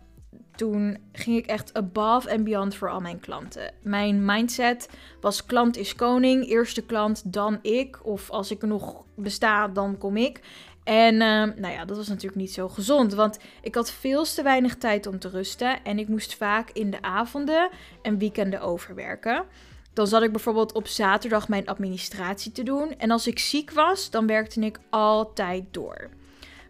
toen 0.58 0.98
ging 1.12 1.36
ik 1.36 1.46
echt 1.46 1.74
above 1.74 2.30
and 2.30 2.44
beyond 2.44 2.74
voor 2.74 2.90
al 2.90 3.00
mijn 3.00 3.20
klanten. 3.20 3.72
Mijn 3.82 4.24
mindset 4.24 4.88
was 5.20 5.46
klant 5.46 5.76
is 5.76 5.94
koning, 5.94 6.48
eerste 6.48 6.82
klant, 6.82 7.32
dan 7.32 7.58
ik. 7.62 8.06
Of 8.06 8.30
als 8.30 8.50
ik 8.50 8.62
nog 8.62 9.04
besta, 9.14 9.68
dan 9.68 9.98
kom 9.98 10.16
ik. 10.16 10.40
En 10.88 11.14
uh, 11.14 11.20
nou 11.56 11.68
ja, 11.68 11.84
dat 11.84 11.96
was 11.96 12.08
natuurlijk 12.08 12.40
niet 12.40 12.52
zo 12.52 12.68
gezond, 12.68 13.14
want 13.14 13.38
ik 13.62 13.74
had 13.74 13.90
veel 13.90 14.24
te 14.24 14.42
weinig 14.42 14.76
tijd 14.76 15.06
om 15.06 15.18
te 15.18 15.28
rusten 15.28 15.84
en 15.84 15.98
ik 15.98 16.08
moest 16.08 16.34
vaak 16.34 16.70
in 16.70 16.90
de 16.90 17.02
avonden 17.02 17.68
en 18.02 18.18
weekenden 18.18 18.60
overwerken. 18.60 19.44
Dan 19.92 20.06
zat 20.06 20.22
ik 20.22 20.32
bijvoorbeeld 20.32 20.72
op 20.72 20.86
zaterdag 20.86 21.48
mijn 21.48 21.66
administratie 21.66 22.52
te 22.52 22.62
doen. 22.62 22.94
En 22.98 23.10
als 23.10 23.26
ik 23.26 23.38
ziek 23.38 23.70
was, 23.70 24.10
dan 24.10 24.26
werkte 24.26 24.60
ik 24.60 24.78
altijd 24.90 25.64
door. 25.70 26.08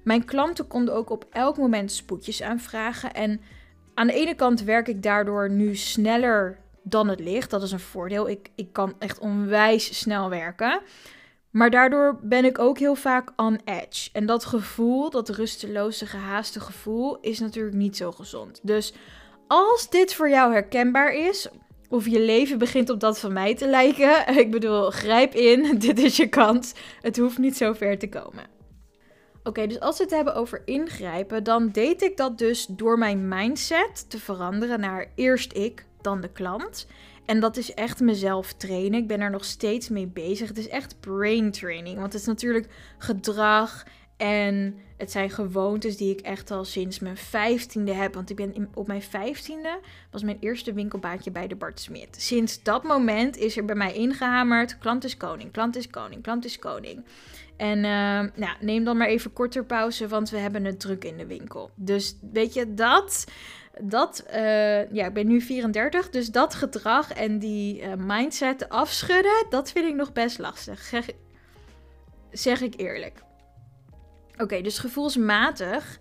Mijn 0.03 0.25
klanten 0.25 0.67
konden 0.67 0.95
ook 0.95 1.11
op 1.11 1.27
elk 1.31 1.57
moment 1.57 1.93
spoedjes 1.93 2.43
aanvragen. 2.43 3.15
En 3.15 3.41
aan 3.95 4.07
de 4.07 4.13
ene 4.13 4.35
kant 4.35 4.63
werk 4.63 4.89
ik 4.89 5.03
daardoor 5.03 5.51
nu 5.51 5.77
sneller 5.77 6.59
dan 6.83 7.09
het 7.09 7.21
licht. 7.21 7.51
Dat 7.51 7.63
is 7.63 7.73
een 7.73 7.81
voordeel. 7.81 8.29
Ik, 8.29 8.51
ik 8.55 8.73
kan 8.73 8.95
echt 8.99 9.19
onwijs 9.19 9.99
snel 9.99 10.29
werken. 10.29 10.81
Maar 11.50 11.71
daardoor 11.71 12.19
ben 12.23 12.45
ik 12.45 12.59
ook 12.59 12.78
heel 12.78 12.95
vaak 12.95 13.33
on 13.37 13.61
edge. 13.64 14.11
En 14.12 14.26
dat 14.26 14.45
gevoel, 14.45 15.11
dat 15.11 15.28
rusteloze, 15.28 16.07
gehaaste 16.07 16.61
gevoel, 16.61 17.19
is 17.21 17.38
natuurlijk 17.38 17.76
niet 17.76 17.97
zo 17.97 18.12
gezond. 18.12 18.61
Dus 18.62 18.95
als 19.47 19.90
dit 19.90 20.14
voor 20.14 20.31
jou 20.31 20.52
herkenbaar 20.52 21.12
is, 21.12 21.49
of 21.88 22.07
je 22.07 22.21
leven 22.21 22.59
begint 22.59 22.90
op 22.90 23.00
dat 23.00 23.19
van 23.19 23.33
mij 23.33 23.55
te 23.55 23.69
lijken. 23.69 24.26
Ik 24.45 24.50
bedoel, 24.50 24.90
grijp 24.90 25.35
in, 25.35 25.73
dit 25.78 25.99
is 25.99 26.17
je 26.17 26.28
kans. 26.28 26.75
Het 27.00 27.17
hoeft 27.19 27.38
niet 27.38 27.57
zo 27.57 27.73
ver 27.73 27.99
te 27.99 28.09
komen. 28.09 28.45
Oké, 29.43 29.67
dus 29.67 29.81
als 29.81 29.99
we 29.99 30.05
het 30.05 30.12
hebben 30.12 30.35
over 30.35 30.62
ingrijpen, 30.64 31.45
dan 31.45 31.69
deed 31.69 32.02
ik 32.02 32.17
dat 32.17 32.38
dus 32.38 32.67
door 32.67 32.99
mijn 32.99 33.28
mindset 33.28 34.11
te 34.11 34.19
veranderen 34.19 34.81
naar 34.81 35.12
eerst 35.14 35.57
ik, 35.57 35.87
dan 36.00 36.21
de 36.21 36.33
klant. 36.33 36.87
En 37.29 37.41
dat 37.41 37.57
is 37.57 37.75
echt 37.75 38.01
mezelf 38.01 38.53
trainen. 38.53 39.01
Ik 39.01 39.07
ben 39.09 39.21
er 39.21 39.31
nog 39.31 39.45
steeds 39.45 39.89
mee 39.89 40.07
bezig. 40.07 40.49
Het 40.49 40.59
is 40.59 40.69
echt 40.69 41.01
brain 41.01 41.51
training, 41.51 41.99
want 41.99 42.13
het 42.13 42.21
is 42.21 42.27
natuurlijk 42.27 42.67
gedrag 42.99 43.85
En 44.17 44.79
het 44.97 45.11
zijn 45.11 45.31
gewoontes 45.31 45.97
die 45.97 46.11
ik 46.11 46.21
echt 46.21 46.51
al 46.51 46.65
sinds 46.65 46.99
mijn 46.99 47.17
vijftiende 47.17 47.93
heb. 47.93 48.15
Want 48.15 48.31
ik 48.31 48.37
ben 48.37 48.69
op 48.75 48.87
mijn 48.87 49.03
vijftiende 49.03 49.81
was 50.11 50.23
mijn 50.23 50.37
eerste 50.41 50.73
winkelbaantje 50.73 51.31
bij 51.31 51.47
de 51.47 51.57
Bart 51.57 51.81
Smit. 51.81 52.17
Sinds 52.21 52.63
dat 52.63 52.83
moment 52.83 53.37
is 53.37 53.57
er 53.57 53.65
bij 53.65 53.75
mij 53.75 53.93
ingehamerd: 53.93 54.79
klant 54.79 55.05
is 55.05 55.17
koning, 55.17 55.53
klant 55.53 55.77
is 55.77 55.91
koning, 55.91 56.23
klant 56.23 56.45
is 56.45 56.59
koning. 56.59 57.05
En 57.57 57.77
uh, 57.77 57.85
nou, 58.35 58.57
neem 58.61 58.85
dan 58.85 58.97
maar 58.97 59.09
even 59.09 59.33
korter 59.33 59.65
pauze, 59.65 60.09
want 60.09 60.31
we 60.31 60.37
hebben 60.37 60.65
het 60.65 60.81
druk 60.81 61.05
in 61.05 61.17
de 61.17 61.27
winkel. 61.27 61.71
Dus 61.75 62.17
weet 62.33 62.55
je, 62.55 62.75
dat, 62.75 63.25
dat 63.81 64.25
uh, 64.31 64.93
ja, 64.93 65.07
ik 65.07 65.13
ben 65.13 65.27
nu 65.27 65.41
34, 65.41 66.11
dus 66.11 66.31
dat 66.31 66.55
gedrag 66.55 67.13
en 67.13 67.39
die 67.39 67.83
uh, 67.83 67.93
mindset 67.97 68.69
afschudden, 68.69 69.47
dat 69.51 69.71
vind 69.73 69.87
ik 69.87 69.95
nog 69.95 70.13
best 70.13 70.39
lastig. 70.39 70.93
Zeg 72.33 72.61
ik 72.61 72.75
eerlijk. 72.77 73.23
Oké, 74.37 74.61
dus 74.61 74.79
gevoelsmatig 74.79 75.99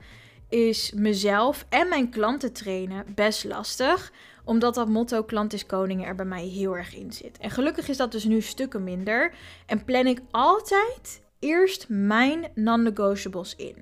is 0.49 0.91
mezelf 0.91 1.65
en 1.69 1.89
mijn 1.89 2.09
klanten 2.09 2.53
trainen 2.53 3.05
best 3.15 3.43
lastig. 3.43 4.11
Omdat 4.43 4.75
dat 4.75 4.87
motto 4.87 5.23
klant 5.23 5.53
is 5.53 5.65
koning 5.65 6.05
er 6.05 6.15
bij 6.15 6.25
mij 6.25 6.45
heel 6.45 6.77
erg 6.77 6.95
in 6.95 7.11
zit. 7.11 7.37
En 7.37 7.51
gelukkig 7.51 7.87
is 7.87 7.97
dat 7.97 8.11
dus 8.11 8.23
nu 8.23 8.41
stukken 8.41 8.83
minder. 8.83 9.33
En 9.65 9.83
plan 9.83 10.07
ik 10.07 10.21
altijd 10.31 11.21
eerst 11.39 11.85
mijn 11.89 12.51
non-negotiables 12.55 13.55
in. 13.55 13.75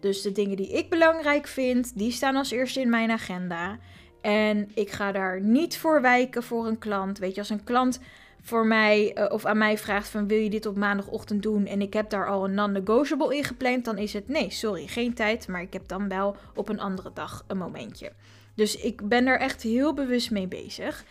Dus 0.00 0.22
de 0.22 0.32
dingen 0.32 0.56
die 0.56 0.72
ik 0.72 0.90
belangrijk 0.90 1.46
vind, 1.46 1.98
die 1.98 2.12
staan 2.12 2.36
als 2.36 2.50
eerste 2.50 2.80
in 2.80 2.90
mijn 2.90 3.10
agenda. 3.10 3.78
En 4.20 4.70
ik 4.74 4.90
ga 4.90 5.12
daar 5.12 5.40
niet 5.40 5.78
voor 5.78 6.00
wijken 6.00 6.42
voor 6.42 6.66
een 6.66 6.78
klant. 6.78 7.18
Weet 7.18 7.34
je, 7.34 7.40
als 7.40 7.50
een 7.50 7.64
klant 7.64 8.00
voor 8.42 8.66
mij 8.66 9.16
uh, 9.18 9.32
of 9.32 9.44
aan 9.44 9.58
mij 9.58 9.78
vraagt 9.78 10.08
van 10.08 10.28
wil 10.28 10.38
je 10.38 10.50
dit 10.50 10.66
op 10.66 10.76
maandagochtend 10.76 11.42
doen 11.42 11.66
en 11.66 11.80
ik 11.80 11.92
heb 11.92 12.10
daar 12.10 12.28
al 12.28 12.44
een 12.44 12.54
non-negotiable 12.54 13.36
in 13.36 13.44
gepland, 13.44 13.84
dan 13.84 13.98
is 13.98 14.12
het 14.12 14.28
nee, 14.28 14.50
sorry, 14.50 14.86
geen 14.86 15.14
tijd, 15.14 15.48
maar 15.48 15.60
ik 15.60 15.72
heb 15.72 15.88
dan 15.88 16.08
wel 16.08 16.36
op 16.54 16.68
een 16.68 16.80
andere 16.80 17.10
dag 17.14 17.44
een 17.46 17.58
momentje. 17.58 18.12
Dus 18.54 18.76
ik 18.76 19.08
ben 19.08 19.26
er 19.26 19.38
echt 19.38 19.62
heel 19.62 19.94
bewust 19.94 20.30
mee 20.30 20.48
bezig. 20.48 21.04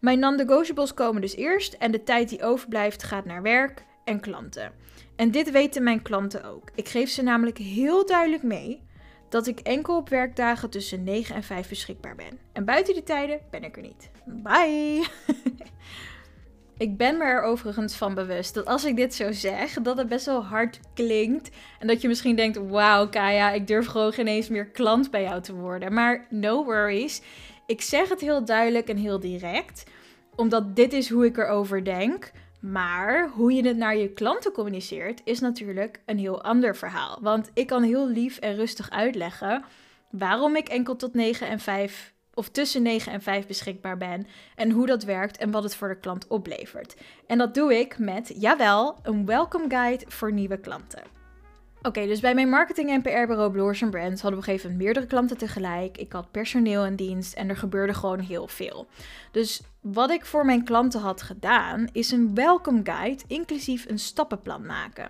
Mijn 0.00 0.18
non-negotiables 0.18 0.94
komen 0.94 1.20
dus 1.20 1.36
eerst 1.36 1.72
en 1.72 1.90
de 1.90 2.02
tijd 2.02 2.28
die 2.28 2.42
overblijft 2.42 3.02
gaat 3.02 3.24
naar 3.24 3.42
werk 3.42 3.84
en 4.04 4.20
klanten. 4.20 4.72
En 5.16 5.30
dit 5.30 5.50
weten 5.50 5.82
mijn 5.82 6.02
klanten 6.02 6.44
ook. 6.44 6.70
Ik 6.74 6.88
geef 6.88 7.10
ze 7.10 7.22
namelijk 7.22 7.58
heel 7.58 8.06
duidelijk 8.06 8.42
mee 8.42 8.82
dat 9.28 9.46
ik 9.46 9.60
enkel 9.60 9.96
op 9.96 10.08
werkdagen 10.08 10.70
tussen 10.70 11.04
9 11.04 11.34
en 11.34 11.42
5 11.42 11.68
beschikbaar 11.68 12.14
ben. 12.14 12.38
En 12.52 12.64
buiten 12.64 12.94
die 12.94 13.02
tijden 13.02 13.40
ben 13.50 13.64
ik 13.64 13.76
er 13.76 13.82
niet. 13.82 14.10
Bye! 14.24 15.04
Ik 16.78 16.96
ben 16.96 17.16
me 17.18 17.24
er 17.24 17.42
overigens 17.42 17.94
van 17.94 18.14
bewust 18.14 18.54
dat 18.54 18.66
als 18.66 18.84
ik 18.84 18.96
dit 18.96 19.14
zo 19.14 19.32
zeg, 19.32 19.72
dat 19.72 19.98
het 19.98 20.08
best 20.08 20.26
wel 20.26 20.44
hard 20.44 20.80
klinkt. 20.94 21.50
En 21.78 21.86
dat 21.86 22.00
je 22.00 22.08
misschien 22.08 22.36
denkt: 22.36 22.68
Wauw, 22.68 23.08
Kaya, 23.08 23.50
ik 23.50 23.66
durf 23.66 23.86
gewoon 23.86 24.12
geen 24.12 24.26
eens 24.26 24.48
meer 24.48 24.66
klant 24.66 25.10
bij 25.10 25.22
jou 25.22 25.42
te 25.42 25.54
worden. 25.54 25.92
Maar 25.92 26.26
no 26.30 26.64
worries. 26.64 27.22
Ik 27.66 27.80
zeg 27.80 28.08
het 28.08 28.20
heel 28.20 28.44
duidelijk 28.44 28.88
en 28.88 28.96
heel 28.96 29.20
direct, 29.20 29.84
omdat 30.36 30.76
dit 30.76 30.92
is 30.92 31.08
hoe 31.08 31.24
ik 31.24 31.36
erover 31.36 31.84
denk. 31.84 32.30
Maar 32.70 33.28
hoe 33.28 33.52
je 33.52 33.66
het 33.66 33.76
naar 33.76 33.96
je 33.96 34.12
klanten 34.12 34.52
communiceert, 34.52 35.20
is 35.24 35.40
natuurlijk 35.40 36.00
een 36.06 36.18
heel 36.18 36.42
ander 36.42 36.76
verhaal. 36.76 37.18
Want 37.20 37.50
ik 37.54 37.66
kan 37.66 37.82
heel 37.82 38.08
lief 38.08 38.38
en 38.38 38.54
rustig 38.54 38.90
uitleggen 38.90 39.64
waarom 40.10 40.56
ik 40.56 40.68
enkel 40.68 40.96
tot 40.96 41.14
9 41.14 41.48
en 41.48 41.60
5 41.60 42.14
of 42.34 42.48
tussen 42.48 42.82
9 42.82 43.12
en 43.12 43.22
5 43.22 43.46
beschikbaar 43.46 43.96
ben 43.96 44.26
en 44.54 44.70
hoe 44.70 44.86
dat 44.86 45.04
werkt 45.04 45.36
en 45.36 45.50
wat 45.50 45.62
het 45.62 45.74
voor 45.74 45.88
de 45.88 45.98
klant 45.98 46.26
oplevert. 46.26 46.96
En 47.26 47.38
dat 47.38 47.54
doe 47.54 47.78
ik 47.78 47.98
met, 47.98 48.34
jawel, 48.38 48.98
een 49.02 49.26
welcome 49.26 49.68
guide 49.68 50.04
voor 50.08 50.32
nieuwe 50.32 50.60
klanten. 50.60 51.23
Oké, 51.86 52.06
dus 52.06 52.20
bij 52.20 52.34
mijn 52.34 52.48
marketing- 52.48 52.90
en 52.90 53.02
PR-bureau 53.02 53.50
Bloors 53.50 53.78
Brands 53.78 53.92
hadden 54.00 54.20
we 54.20 54.26
op 54.26 54.32
een 54.36 54.42
gegeven 54.42 54.70
moment 54.70 54.84
meerdere 54.84 55.06
klanten 55.06 55.36
tegelijk. 55.36 55.98
Ik 55.98 56.12
had 56.12 56.30
personeel 56.30 56.86
in 56.86 56.96
dienst 56.96 57.34
en 57.34 57.48
er 57.48 57.56
gebeurde 57.56 57.94
gewoon 57.94 58.20
heel 58.20 58.48
veel. 58.48 58.86
Dus 59.30 59.62
wat 59.80 60.10
ik 60.10 60.24
voor 60.24 60.44
mijn 60.44 60.64
klanten 60.64 61.00
had 61.00 61.22
gedaan, 61.22 61.88
is 61.92 62.10
een 62.10 62.34
welcome 62.34 62.80
guide, 62.84 63.22
inclusief 63.26 63.88
een 63.88 63.98
stappenplan 63.98 64.66
maken. 64.66 65.08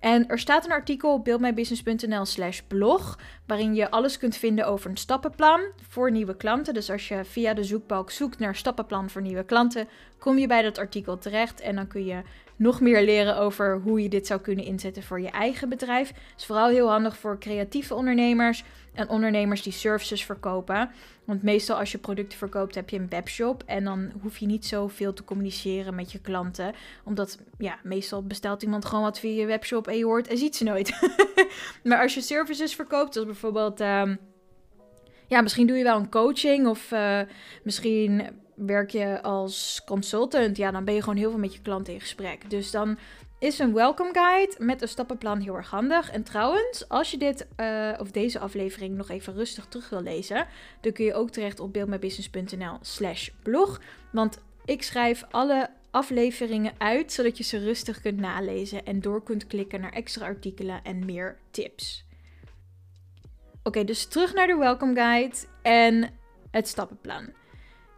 En 0.00 0.28
er 0.28 0.38
staat 0.38 0.64
een 0.64 0.72
artikel 0.72 1.12
op 1.12 1.24
buildmybusiness.nl 1.24 2.24
slash 2.24 2.60
blog, 2.60 3.18
waarin 3.46 3.74
je 3.74 3.90
alles 3.90 4.18
kunt 4.18 4.36
vinden 4.36 4.66
over 4.66 4.90
een 4.90 4.96
stappenplan 4.96 5.60
voor 5.88 6.10
nieuwe 6.10 6.36
klanten. 6.36 6.74
Dus 6.74 6.90
als 6.90 7.08
je 7.08 7.24
via 7.24 7.54
de 7.54 7.64
zoekbalk 7.64 8.10
zoekt 8.10 8.38
naar 8.38 8.56
stappenplan 8.56 9.10
voor 9.10 9.22
nieuwe 9.22 9.44
klanten, 9.44 9.88
kom 10.18 10.38
je 10.38 10.46
bij 10.46 10.62
dat 10.62 10.78
artikel 10.78 11.18
terecht 11.18 11.60
en 11.60 11.76
dan 11.76 11.86
kun 11.86 12.04
je 12.04 12.22
nog 12.60 12.80
meer 12.80 13.02
leren 13.02 13.36
over 13.36 13.80
hoe 13.80 14.02
je 14.02 14.08
dit 14.08 14.26
zou 14.26 14.40
kunnen 14.40 14.64
inzetten 14.64 15.02
voor 15.02 15.20
je 15.20 15.30
eigen 15.30 15.68
bedrijf. 15.68 16.08
Het 16.08 16.16
is 16.36 16.46
vooral 16.46 16.68
heel 16.68 16.90
handig 16.90 17.16
voor 17.16 17.38
creatieve 17.38 17.94
ondernemers 17.94 18.64
en 18.92 19.08
ondernemers 19.08 19.62
die 19.62 19.72
services 19.72 20.24
verkopen. 20.24 20.90
Want 21.24 21.42
meestal 21.42 21.78
als 21.78 21.92
je 21.92 21.98
producten 21.98 22.38
verkoopt 22.38 22.74
heb 22.74 22.90
je 22.90 22.98
een 22.98 23.08
webshop 23.08 23.62
en 23.66 23.84
dan 23.84 24.12
hoef 24.22 24.38
je 24.38 24.46
niet 24.46 24.66
zoveel 24.66 25.12
te 25.12 25.24
communiceren 25.24 25.94
met 25.94 26.12
je 26.12 26.20
klanten. 26.20 26.74
Omdat 27.04 27.38
ja, 27.58 27.78
meestal 27.82 28.22
bestelt 28.22 28.62
iemand 28.62 28.84
gewoon 28.84 29.04
wat 29.04 29.18
via 29.18 29.40
je 29.40 29.46
webshop 29.46 29.86
en 29.86 29.96
je 29.96 30.04
hoort 30.04 30.28
en 30.28 30.38
ziet 30.38 30.56
ze 30.56 30.64
nooit. 30.64 31.00
maar 31.84 32.02
als 32.02 32.14
je 32.14 32.20
services 32.20 32.74
verkoopt, 32.74 33.12
zoals 33.12 33.28
bijvoorbeeld... 33.28 33.80
Um, 33.80 34.18
ja, 35.26 35.40
misschien 35.40 35.66
doe 35.66 35.76
je 35.76 35.84
wel 35.84 35.96
een 35.96 36.10
coaching 36.10 36.66
of 36.66 36.90
uh, 36.92 37.20
misschien 37.62 38.22
werk 38.66 38.90
je 38.90 39.22
als 39.22 39.82
consultant, 39.86 40.56
ja, 40.56 40.70
dan 40.70 40.84
ben 40.84 40.94
je 40.94 41.02
gewoon 41.02 41.18
heel 41.18 41.30
veel 41.30 41.38
met 41.38 41.54
je 41.54 41.60
klant 41.60 41.88
in 41.88 42.00
gesprek. 42.00 42.50
Dus 42.50 42.70
dan 42.70 42.98
is 43.38 43.58
een 43.58 43.72
welcome 43.72 44.12
guide 44.12 44.54
met 44.58 44.82
een 44.82 44.88
stappenplan 44.88 45.40
heel 45.40 45.56
erg 45.56 45.70
handig. 45.70 46.10
En 46.10 46.22
trouwens, 46.22 46.88
als 46.88 47.10
je 47.10 47.16
dit 47.16 47.46
uh, 47.56 47.92
of 47.98 48.10
deze 48.10 48.38
aflevering 48.38 48.96
nog 48.96 49.08
even 49.08 49.34
rustig 49.34 49.66
terug 49.66 49.88
wil 49.88 50.02
lezen, 50.02 50.46
dan 50.80 50.92
kun 50.92 51.04
je 51.04 51.14
ook 51.14 51.30
terecht 51.30 51.60
op 51.60 51.72
beeldmybusiness.nl 51.72 52.78
slash 52.80 53.28
blog. 53.42 53.80
Want 54.12 54.38
ik 54.64 54.82
schrijf 54.82 55.24
alle 55.30 55.70
afleveringen 55.90 56.72
uit, 56.78 57.12
zodat 57.12 57.38
je 57.38 57.44
ze 57.44 57.58
rustig 57.58 58.00
kunt 58.00 58.20
nalezen 58.20 58.84
en 58.84 59.00
door 59.00 59.22
kunt 59.22 59.46
klikken 59.46 59.80
naar 59.80 59.92
extra 59.92 60.24
artikelen 60.24 60.80
en 60.82 61.04
meer 61.04 61.38
tips. 61.50 62.04
Oké, 63.62 63.84
dus 63.84 64.06
terug 64.06 64.34
naar 64.34 64.46
de 64.46 64.56
welcome 64.56 64.94
guide 64.94 65.36
en 65.62 66.10
het 66.50 66.68
stappenplan. 66.68 67.39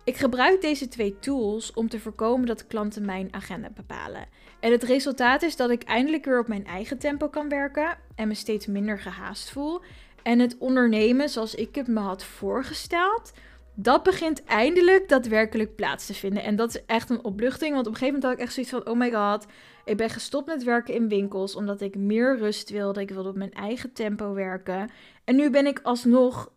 Ik 0.04 0.16
gebruik 0.16 0.60
deze 0.60 0.88
twee 0.88 1.18
tools 1.18 1.72
om 1.72 1.88
te 1.88 2.00
voorkomen 2.00 2.46
dat 2.46 2.66
klanten 2.66 3.04
mijn 3.04 3.28
agenda 3.30 3.70
bepalen. 3.74 4.26
En 4.60 4.72
het 4.72 4.82
resultaat 4.82 5.42
is 5.42 5.56
dat 5.56 5.70
ik 5.70 5.82
eindelijk 5.82 6.24
weer 6.24 6.38
op 6.38 6.48
mijn 6.48 6.66
eigen 6.66 6.98
tempo 6.98 7.28
kan 7.28 7.48
werken 7.48 7.98
en 8.14 8.28
me 8.28 8.34
steeds 8.34 8.66
minder 8.66 8.98
gehaast 8.98 9.50
voel. 9.50 9.80
En 10.22 10.38
het 10.38 10.56
ondernemen 10.58 11.28
zoals 11.28 11.54
ik 11.54 11.74
het 11.74 11.86
me 11.86 12.00
had 12.00 12.24
voorgesteld, 12.24 13.32
dat 13.74 14.02
begint 14.02 14.44
eindelijk 14.44 15.08
daadwerkelijk 15.08 15.76
plaats 15.76 16.06
te 16.06 16.14
vinden. 16.14 16.42
En 16.42 16.56
dat 16.56 16.68
is 16.68 16.84
echt 16.86 17.10
een 17.10 17.24
opluchting, 17.24 17.74
want 17.74 17.86
op 17.86 17.92
een 17.92 17.98
gegeven 17.98 18.20
moment 18.20 18.24
had 18.24 18.32
ik 18.32 18.38
echt 18.38 18.54
zoiets 18.54 18.72
van: 18.72 18.86
oh 18.86 18.98
my 18.98 19.12
god, 19.12 19.46
ik 19.84 19.96
ben 19.96 20.10
gestopt 20.10 20.46
met 20.46 20.64
werken 20.64 20.94
in 20.94 21.08
winkels 21.08 21.56
omdat 21.56 21.80
ik 21.80 21.96
meer 21.96 22.38
rust 22.38 22.70
wilde. 22.70 23.00
Ik 23.00 23.10
wilde 23.10 23.28
op 23.28 23.36
mijn 23.36 23.52
eigen 23.52 23.92
tempo 23.92 24.34
werken. 24.34 24.90
En 25.24 25.36
nu 25.36 25.50
ben 25.50 25.66
ik 25.66 25.80
alsnog 25.82 26.52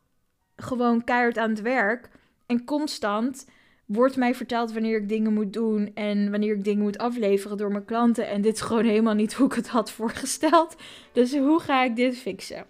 gewoon 0.55 1.03
keihard 1.03 1.37
aan 1.37 1.49
het 1.49 1.61
werk. 1.61 2.09
En 2.45 2.63
constant 2.63 3.47
wordt 3.85 4.15
mij 4.15 4.35
verteld 4.35 4.73
wanneer 4.73 4.97
ik 4.97 5.09
dingen 5.09 5.33
moet 5.33 5.53
doen 5.53 5.91
en 5.93 6.31
wanneer 6.31 6.55
ik 6.55 6.63
dingen 6.63 6.83
moet 6.83 6.97
afleveren 6.97 7.57
door 7.57 7.71
mijn 7.71 7.85
klanten. 7.85 8.27
En 8.27 8.41
dit 8.41 8.53
is 8.53 8.61
gewoon 8.61 8.85
helemaal 8.85 9.13
niet 9.13 9.33
hoe 9.37 9.47
ik 9.47 9.53
het 9.53 9.67
had 9.67 9.91
voorgesteld. 9.91 10.75
Dus 11.13 11.37
hoe 11.37 11.59
ga 11.59 11.83
ik 11.83 11.95
dit 11.95 12.17
fixen? 12.17 12.65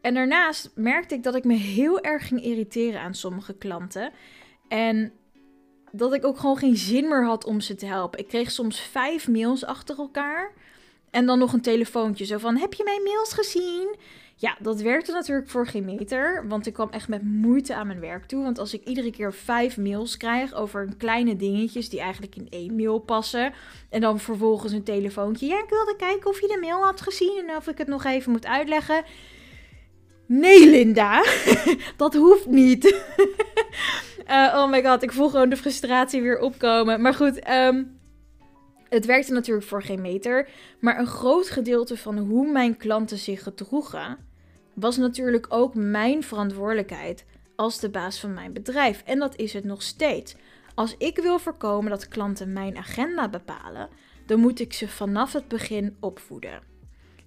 En 0.00 0.14
daarnaast 0.14 0.70
merkte 0.74 1.14
ik 1.14 1.22
dat 1.22 1.34
ik 1.34 1.44
me 1.44 1.54
heel 1.54 2.00
erg 2.00 2.28
ging 2.28 2.42
irriteren 2.42 3.00
aan 3.00 3.14
sommige 3.14 3.54
klanten. 3.54 4.12
En 4.68 5.12
dat 5.92 6.14
ik 6.14 6.24
ook 6.24 6.38
gewoon 6.38 6.56
geen 6.56 6.76
zin 6.76 7.08
meer 7.08 7.24
had 7.24 7.44
om 7.44 7.60
ze 7.60 7.74
te 7.74 7.86
helpen. 7.86 8.18
Ik 8.18 8.28
kreeg 8.28 8.50
soms 8.50 8.80
vijf 8.80 9.28
mails 9.28 9.64
achter 9.64 9.98
elkaar. 9.98 10.52
En 11.10 11.26
dan 11.26 11.38
nog 11.38 11.52
een 11.52 11.60
telefoontje. 11.60 12.24
Zo 12.24 12.38
van: 12.38 12.56
Heb 12.56 12.74
je 12.74 12.84
mijn 12.84 13.02
mails 13.02 13.32
gezien? 13.32 13.96
Ja, 14.40 14.56
dat 14.60 14.80
werkte 14.80 15.12
natuurlijk 15.12 15.48
voor 15.48 15.66
geen 15.66 15.84
meter, 15.84 16.44
want 16.48 16.66
ik 16.66 16.72
kwam 16.72 16.90
echt 16.90 17.08
met 17.08 17.22
moeite 17.22 17.74
aan 17.74 17.86
mijn 17.86 18.00
werk 18.00 18.24
toe. 18.24 18.42
Want 18.42 18.58
als 18.58 18.74
ik 18.74 18.84
iedere 18.84 19.10
keer 19.10 19.32
vijf 19.32 19.76
mails 19.76 20.16
krijg 20.16 20.54
over 20.54 20.88
kleine 20.98 21.36
dingetjes 21.36 21.88
die 21.88 22.00
eigenlijk 22.00 22.36
in 22.36 22.46
één 22.50 22.76
mail 22.76 22.98
passen, 22.98 23.52
en 23.90 24.00
dan 24.00 24.20
vervolgens 24.20 24.72
een 24.72 24.82
telefoontje. 24.82 25.46
Ja, 25.46 25.58
ik 25.62 25.68
wilde 25.68 25.96
kijken 25.96 26.30
of 26.30 26.40
je 26.40 26.46
de 26.46 26.58
mail 26.60 26.84
had 26.84 27.00
gezien 27.00 27.44
en 27.48 27.56
of 27.56 27.68
ik 27.68 27.78
het 27.78 27.88
nog 27.88 28.04
even 28.04 28.32
moet 28.32 28.46
uitleggen. 28.46 29.04
Nee, 30.26 30.70
Linda, 30.70 31.24
dat 31.96 32.14
hoeft 32.14 32.46
niet. 32.46 32.84
uh, 34.28 34.54
oh 34.58 34.70
my 34.70 34.84
god, 34.84 35.02
ik 35.02 35.12
voel 35.12 35.28
gewoon 35.28 35.48
de 35.48 35.56
frustratie 35.56 36.22
weer 36.22 36.38
opkomen. 36.38 37.00
Maar 37.00 37.14
goed, 37.14 37.48
um, 37.50 37.97
het 38.88 39.06
werkte 39.06 39.32
natuurlijk 39.32 39.66
voor 39.66 39.82
geen 39.82 40.00
meter. 40.00 40.48
Maar 40.80 40.98
een 40.98 41.06
groot 41.06 41.50
gedeelte 41.50 41.96
van 41.96 42.18
hoe 42.18 42.50
mijn 42.50 42.76
klanten 42.76 43.18
zich 43.18 43.42
gedroegen, 43.42 44.18
was 44.74 44.96
natuurlijk 44.96 45.46
ook 45.48 45.74
mijn 45.74 46.22
verantwoordelijkheid 46.22 47.24
als 47.56 47.80
de 47.80 47.88
baas 47.88 48.20
van 48.20 48.34
mijn 48.34 48.52
bedrijf. 48.52 49.02
En 49.04 49.18
dat 49.18 49.36
is 49.36 49.52
het 49.52 49.64
nog 49.64 49.82
steeds. 49.82 50.36
Als 50.74 50.94
ik 50.98 51.16
wil 51.16 51.38
voorkomen 51.38 51.90
dat 51.90 52.08
klanten 52.08 52.52
mijn 52.52 52.76
agenda 52.76 53.28
bepalen, 53.28 53.88
dan 54.26 54.40
moet 54.40 54.60
ik 54.60 54.72
ze 54.72 54.88
vanaf 54.88 55.32
het 55.32 55.48
begin 55.48 55.96
opvoeden. 56.00 56.77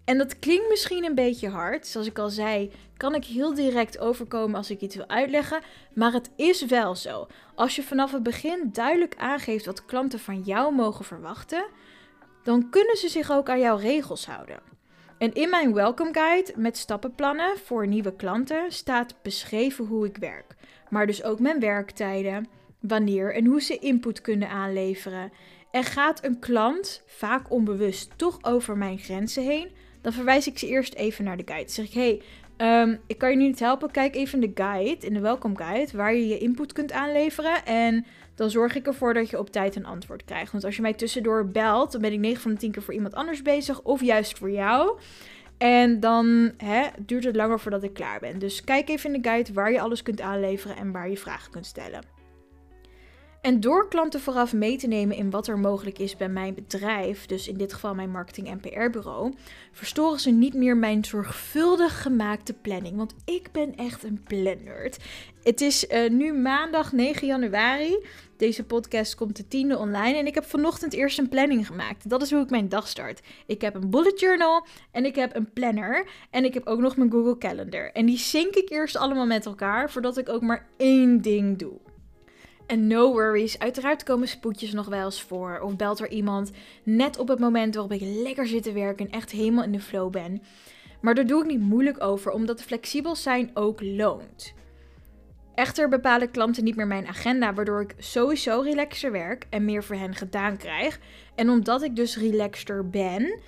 En 0.05 0.17
dat 0.17 0.39
klinkt 0.39 0.69
misschien 0.69 1.03
een 1.03 1.15
beetje 1.15 1.49
hard. 1.49 1.87
Zoals 1.87 2.07
ik 2.07 2.19
al 2.19 2.29
zei, 2.29 2.71
kan 2.97 3.15
ik 3.15 3.25
heel 3.25 3.53
direct 3.53 3.99
overkomen 3.99 4.55
als 4.55 4.69
ik 4.69 4.81
iets 4.81 4.95
wil 4.95 5.07
uitleggen. 5.07 5.61
Maar 5.93 6.13
het 6.13 6.29
is 6.35 6.65
wel 6.65 6.95
zo. 6.95 7.27
Als 7.55 7.75
je 7.75 7.83
vanaf 7.83 8.11
het 8.11 8.23
begin 8.23 8.69
duidelijk 8.71 9.15
aangeeft 9.17 9.65
wat 9.65 9.85
klanten 9.85 10.19
van 10.19 10.41
jou 10.41 10.75
mogen 10.75 11.05
verwachten, 11.05 11.65
dan 12.43 12.69
kunnen 12.69 12.97
ze 12.97 13.09
zich 13.09 13.31
ook 13.31 13.49
aan 13.49 13.59
jouw 13.59 13.77
regels 13.77 14.25
houden. 14.25 14.59
En 15.17 15.33
in 15.33 15.49
mijn 15.49 15.73
welcome 15.73 16.13
guide 16.13 16.53
met 16.55 16.77
stappenplannen 16.77 17.57
voor 17.57 17.87
nieuwe 17.87 18.15
klanten 18.15 18.71
staat 18.71 19.15
beschreven 19.21 19.85
hoe 19.85 20.05
ik 20.05 20.17
werk. 20.17 20.55
Maar 20.89 21.07
dus 21.07 21.23
ook 21.23 21.39
mijn 21.39 21.59
werktijden, 21.59 22.47
wanneer 22.79 23.35
en 23.35 23.45
hoe 23.45 23.61
ze 23.61 23.77
input 23.77 24.21
kunnen 24.21 24.49
aanleveren. 24.49 25.31
En 25.71 25.83
gaat 25.83 26.23
een 26.23 26.39
klant, 26.39 27.03
vaak 27.05 27.51
onbewust, 27.51 28.11
toch 28.15 28.37
over 28.41 28.77
mijn 28.77 28.97
grenzen 28.97 29.43
heen, 29.43 29.71
dan 30.01 30.13
verwijs 30.13 30.47
ik 30.47 30.57
ze 30.57 30.67
eerst 30.67 30.93
even 30.93 31.23
naar 31.23 31.37
de 31.37 31.43
guide. 31.45 31.65
Dan 31.65 31.73
zeg 31.73 31.85
ik, 31.85 31.93
hey, 31.93 32.21
ehm, 32.57 32.95
ik 33.07 33.17
kan 33.17 33.29
je 33.29 33.35
nu 33.35 33.43
niet 33.43 33.59
helpen. 33.59 33.91
Kijk 33.91 34.15
even 34.15 34.41
in 34.41 34.53
de 34.53 34.61
guide, 34.63 35.05
in 35.05 35.13
de 35.13 35.19
welcome 35.19 35.57
guide, 35.57 35.97
waar 35.97 36.13
je 36.13 36.27
je 36.27 36.37
input 36.37 36.73
kunt 36.73 36.91
aanleveren. 36.91 37.65
En 37.65 38.05
dan 38.35 38.49
zorg 38.49 38.75
ik 38.75 38.87
ervoor 38.87 39.13
dat 39.13 39.29
je 39.29 39.39
op 39.39 39.49
tijd 39.49 39.75
een 39.75 39.85
antwoord 39.85 40.25
krijgt. 40.25 40.51
Want 40.51 40.63
als 40.63 40.75
je 40.75 40.81
mij 40.81 40.93
tussendoor 40.93 41.47
belt, 41.47 41.91
dan 41.91 42.01
ben 42.01 42.13
ik 42.13 42.19
9 42.19 42.41
van 42.41 42.51
de 42.51 42.57
10 42.57 42.71
keer 42.71 42.81
voor 42.81 42.93
iemand 42.93 43.13
anders 43.13 43.41
bezig. 43.41 43.81
Of 43.81 44.01
juist 44.01 44.37
voor 44.37 44.51
jou. 44.51 44.99
En 45.57 45.99
dan 45.99 46.51
hè, 46.57 46.87
duurt 46.99 47.23
het 47.23 47.35
langer 47.35 47.59
voordat 47.59 47.83
ik 47.83 47.93
klaar 47.93 48.19
ben. 48.19 48.39
Dus 48.39 48.63
kijk 48.63 48.89
even 48.89 49.13
in 49.13 49.21
de 49.21 49.29
guide 49.29 49.53
waar 49.53 49.71
je 49.71 49.81
alles 49.81 50.03
kunt 50.03 50.21
aanleveren 50.21 50.75
en 50.75 50.91
waar 50.91 51.09
je 51.09 51.17
vragen 51.17 51.51
kunt 51.51 51.65
stellen. 51.65 52.20
En 53.41 53.59
door 53.59 53.87
klanten 53.87 54.19
vooraf 54.19 54.53
mee 54.53 54.77
te 54.77 54.87
nemen 54.87 55.15
in 55.15 55.29
wat 55.29 55.47
er 55.47 55.59
mogelijk 55.59 55.99
is 55.99 56.15
bij 56.15 56.29
mijn 56.29 56.53
bedrijf, 56.53 57.25
dus 57.25 57.47
in 57.47 57.57
dit 57.57 57.73
geval 57.73 57.95
mijn 57.95 58.11
marketing- 58.11 58.47
en 58.47 58.59
PR-bureau, 58.59 59.33
verstoren 59.71 60.19
ze 60.19 60.31
niet 60.31 60.53
meer 60.53 60.77
mijn 60.77 61.05
zorgvuldig 61.05 62.01
gemaakte 62.01 62.53
planning. 62.53 62.97
Want 62.97 63.13
ik 63.25 63.51
ben 63.51 63.75
echt 63.75 64.03
een 64.03 64.23
plannerd. 64.23 64.97
Het 65.43 65.61
is 65.61 65.87
uh, 65.89 66.09
nu 66.09 66.33
maandag 66.33 66.91
9 66.91 67.27
januari. 67.27 68.05
Deze 68.37 68.63
podcast 68.63 69.15
komt 69.15 69.35
de 69.35 69.47
tiende 69.47 69.77
online 69.77 70.17
en 70.17 70.27
ik 70.27 70.35
heb 70.35 70.45
vanochtend 70.45 70.93
eerst 70.93 71.19
een 71.19 71.29
planning 71.29 71.67
gemaakt. 71.67 72.09
Dat 72.09 72.21
is 72.21 72.31
hoe 72.31 72.41
ik 72.41 72.49
mijn 72.49 72.69
dag 72.69 72.87
start. 72.87 73.21
Ik 73.45 73.61
heb 73.61 73.75
een 73.75 73.89
bullet 73.89 74.19
journal 74.19 74.65
en 74.91 75.05
ik 75.05 75.15
heb 75.15 75.35
een 75.35 75.53
planner 75.53 76.09
en 76.29 76.43
ik 76.43 76.53
heb 76.53 76.67
ook 76.67 76.79
nog 76.79 76.97
mijn 76.97 77.11
Google 77.11 77.37
Calendar. 77.37 77.91
En 77.91 78.05
die 78.05 78.17
sync 78.17 78.55
ik 78.55 78.69
eerst 78.69 78.97
allemaal 78.97 79.25
met 79.25 79.45
elkaar 79.45 79.91
voordat 79.91 80.17
ik 80.17 80.29
ook 80.29 80.41
maar 80.41 80.67
één 80.77 81.21
ding 81.21 81.57
doe. 81.57 81.90
En 82.71 82.87
no 82.87 83.11
worries, 83.11 83.59
uiteraard 83.59 84.03
komen 84.03 84.27
spoedjes 84.27 84.73
nog 84.73 84.87
wel 84.87 85.05
eens 85.05 85.21
voor. 85.21 85.59
Of 85.59 85.75
belt 85.75 85.99
er 85.99 86.09
iemand 86.09 86.51
net 86.83 87.17
op 87.17 87.27
het 87.27 87.39
moment 87.39 87.75
waarop 87.75 87.91
ik 87.91 88.01
lekker 88.01 88.47
zit 88.47 88.63
te 88.63 88.71
werken 88.71 89.05
en 89.05 89.11
echt 89.11 89.31
helemaal 89.31 89.63
in 89.63 89.71
de 89.71 89.79
flow 89.79 90.11
ben. 90.11 90.41
Maar 91.01 91.15
daar 91.15 91.25
doe 91.25 91.41
ik 91.41 91.47
niet 91.47 91.59
moeilijk 91.59 92.03
over, 92.03 92.31
omdat 92.31 92.63
flexibel 92.63 93.15
zijn 93.15 93.51
ook 93.53 93.81
loont. 93.81 94.53
Echter 95.55 95.89
bepalen 95.89 96.31
klanten 96.31 96.63
niet 96.63 96.75
meer 96.75 96.87
mijn 96.87 97.07
agenda, 97.07 97.53
waardoor 97.53 97.81
ik 97.81 97.95
sowieso 97.97 98.61
relaxer 98.61 99.11
werk 99.11 99.45
en 99.49 99.65
meer 99.65 99.83
voor 99.83 99.95
hen 99.95 100.15
gedaan 100.15 100.57
krijg. 100.57 100.99
En 101.35 101.49
omdat 101.49 101.81
ik 101.81 101.95
dus 101.95 102.17
relaxter 102.17 102.89
ben, 102.89 103.39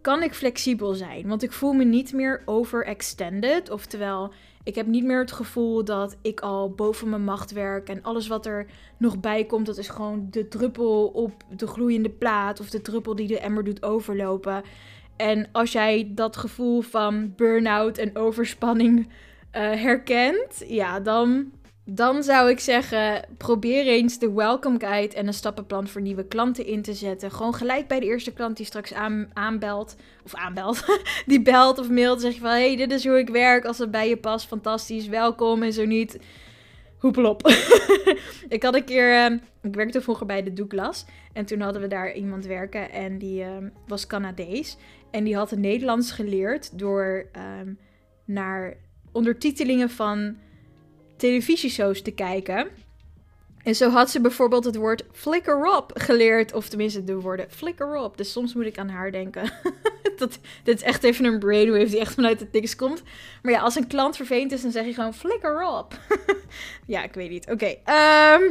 kan 0.00 0.22
ik 0.22 0.34
flexibel 0.34 0.94
zijn. 0.94 1.28
Want 1.28 1.42
ik 1.42 1.52
voel 1.52 1.72
me 1.72 1.84
niet 1.84 2.12
meer 2.12 2.42
overextended. 2.44 3.70
Oftewel, 3.70 4.32
ik 4.68 4.74
heb 4.74 4.86
niet 4.86 5.04
meer 5.04 5.18
het 5.18 5.32
gevoel 5.32 5.84
dat 5.84 6.16
ik 6.22 6.40
al 6.40 6.70
boven 6.70 7.08
mijn 7.08 7.24
macht 7.24 7.50
werk. 7.50 7.88
En 7.88 8.02
alles 8.02 8.26
wat 8.26 8.46
er 8.46 8.66
nog 8.96 9.20
bij 9.20 9.44
komt, 9.44 9.66
dat 9.66 9.78
is 9.78 9.88
gewoon 9.88 10.26
de 10.30 10.48
druppel 10.48 11.06
op 11.06 11.32
de 11.56 11.66
gloeiende 11.66 12.10
plaat. 12.10 12.60
Of 12.60 12.70
de 12.70 12.82
druppel 12.82 13.14
die 13.14 13.26
de 13.26 13.38
emmer 13.38 13.64
doet 13.64 13.82
overlopen. 13.82 14.62
En 15.16 15.48
als 15.52 15.72
jij 15.72 16.10
dat 16.14 16.36
gevoel 16.36 16.80
van 16.80 17.32
burn-out 17.36 17.98
en 17.98 18.16
overspanning 18.16 18.98
uh, 18.98 19.10
herkent, 19.52 20.64
ja, 20.66 21.00
dan 21.00 21.50
dan 21.90 22.22
zou 22.22 22.50
ik 22.50 22.60
zeggen, 22.60 23.24
probeer 23.36 23.86
eens 23.86 24.18
de 24.18 24.32
welcome 24.32 24.78
guide 24.78 25.16
en 25.16 25.26
een 25.26 25.34
stappenplan 25.34 25.88
voor 25.88 26.00
nieuwe 26.00 26.26
klanten 26.26 26.66
in 26.66 26.82
te 26.82 26.94
zetten. 26.94 27.30
Gewoon 27.30 27.54
gelijk 27.54 27.88
bij 27.88 28.00
de 28.00 28.06
eerste 28.06 28.32
klant 28.32 28.56
die 28.56 28.66
straks 28.66 28.94
aan, 28.94 29.30
aanbelt, 29.32 29.96
of 30.24 30.34
aanbelt, 30.34 30.84
die 31.26 31.42
belt 31.42 31.78
of 31.78 31.90
mailt, 31.90 32.20
zeg 32.20 32.34
je 32.34 32.40
van, 32.40 32.50
hey, 32.50 32.76
dit 32.76 32.92
is 32.92 33.06
hoe 33.06 33.18
ik 33.18 33.28
werk, 33.28 33.64
als 33.64 33.78
het 33.78 33.90
bij 33.90 34.08
je 34.08 34.16
past, 34.16 34.46
fantastisch, 34.46 35.06
welkom 35.06 35.62
en 35.62 35.72
zo 35.72 35.84
niet, 35.84 36.18
hoepelop. 36.98 37.46
ik 38.48 38.62
had 38.62 38.74
een 38.74 38.84
keer, 38.84 39.30
uh, 39.30 39.38
ik 39.62 39.74
werkte 39.74 40.00
vroeger 40.00 40.26
bij 40.26 40.42
de 40.42 40.52
Douglas 40.52 41.04
en 41.32 41.44
toen 41.44 41.60
hadden 41.60 41.82
we 41.82 41.88
daar 41.88 42.14
iemand 42.14 42.46
werken 42.46 42.90
en 42.90 43.18
die 43.18 43.40
uh, 43.40 43.48
was 43.86 44.06
Canadees. 44.06 44.76
En 45.10 45.24
die 45.24 45.36
had 45.36 45.50
het 45.50 45.58
Nederlands 45.58 46.10
geleerd 46.10 46.78
door 46.78 47.28
ehm, 47.32 47.72
naar 48.24 48.76
ondertitelingen 49.12 49.90
van 49.90 50.36
televisieshows 51.18 52.02
te 52.02 52.10
kijken. 52.10 52.68
En 53.62 53.74
zo 53.74 53.90
had 53.90 54.10
ze 54.10 54.20
bijvoorbeeld 54.20 54.64
het 54.64 54.76
woord 54.76 55.04
flicker 55.12 55.66
up 55.76 55.90
geleerd. 55.94 56.52
Of 56.52 56.68
tenminste 56.68 57.04
de 57.04 57.20
woorden 57.20 57.46
flicker 57.50 58.04
up. 58.04 58.16
Dus 58.16 58.32
soms 58.32 58.54
moet 58.54 58.66
ik 58.66 58.78
aan 58.78 58.88
haar 58.88 59.12
denken. 59.12 59.52
dat, 60.18 60.38
dit 60.62 60.76
is 60.76 60.82
echt 60.82 61.04
even 61.04 61.24
een 61.24 61.38
brainwave 61.38 61.90
die 61.90 62.00
echt 62.00 62.14
vanuit 62.14 62.40
het 62.40 62.52
niks 62.52 62.76
komt. 62.76 63.02
Maar 63.42 63.52
ja, 63.52 63.60
als 63.60 63.74
een 63.74 63.86
klant 63.86 64.16
vervelend 64.16 64.52
is, 64.52 64.62
dan 64.62 64.70
zeg 64.70 64.84
je 64.84 64.94
gewoon 64.94 65.14
flicker 65.14 65.62
up. 65.78 66.00
ja, 66.86 67.02
ik 67.02 67.14
weet 67.14 67.30
niet. 67.30 67.50
Oké, 67.50 67.52
okay, 67.52 67.80
ehm, 67.84 68.42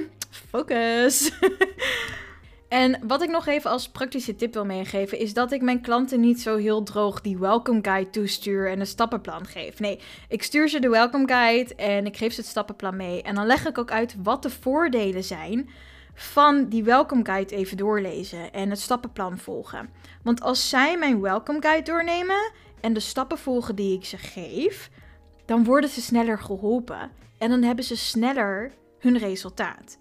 focus. 0.49 1.31
En 2.67 2.99
wat 3.07 3.21
ik 3.21 3.29
nog 3.29 3.47
even 3.47 3.71
als 3.71 3.89
praktische 3.89 4.35
tip 4.35 4.53
wil 4.53 4.65
meegeven, 4.65 5.19
is 5.19 5.33
dat 5.33 5.51
ik 5.51 5.61
mijn 5.61 5.81
klanten 5.81 6.19
niet 6.19 6.41
zo 6.41 6.57
heel 6.57 6.83
droog 6.83 7.21
die 7.21 7.37
welcome 7.37 7.79
guide 7.81 8.09
toestuur 8.09 8.69
en 8.69 8.79
een 8.79 8.87
stappenplan 8.87 9.45
geef. 9.45 9.79
Nee, 9.79 9.99
ik 10.29 10.43
stuur 10.43 10.69
ze 10.69 10.79
de 10.79 10.89
welcome 10.89 11.27
guide 11.27 11.75
en 11.75 12.05
ik 12.05 12.17
geef 12.17 12.33
ze 12.33 12.39
het 12.39 12.49
stappenplan 12.49 12.95
mee. 12.95 13.21
En 13.21 13.35
dan 13.35 13.45
leg 13.45 13.67
ik 13.67 13.77
ook 13.77 13.91
uit 13.91 14.15
wat 14.23 14.43
de 14.43 14.49
voordelen 14.49 15.23
zijn 15.23 15.69
van 16.13 16.69
die 16.69 16.83
welcome 16.83 17.25
guide 17.25 17.55
even 17.55 17.77
doorlezen 17.77 18.53
en 18.53 18.69
het 18.69 18.79
stappenplan 18.79 19.37
volgen. 19.37 19.89
Want 20.23 20.41
als 20.41 20.69
zij 20.69 20.97
mijn 20.97 21.21
welcome 21.21 21.61
guide 21.61 21.91
doornemen 21.91 22.51
en 22.81 22.93
de 22.93 22.99
stappen 22.99 23.37
volgen 23.37 23.75
die 23.75 23.97
ik 23.97 24.05
ze 24.05 24.17
geef, 24.17 24.89
dan 25.45 25.63
worden 25.63 25.89
ze 25.89 26.01
sneller 26.01 26.39
geholpen 26.39 27.11
en 27.37 27.49
dan 27.49 27.63
hebben 27.63 27.85
ze 27.85 27.97
sneller 27.97 28.71
hun 28.99 29.17
resultaat. 29.17 29.97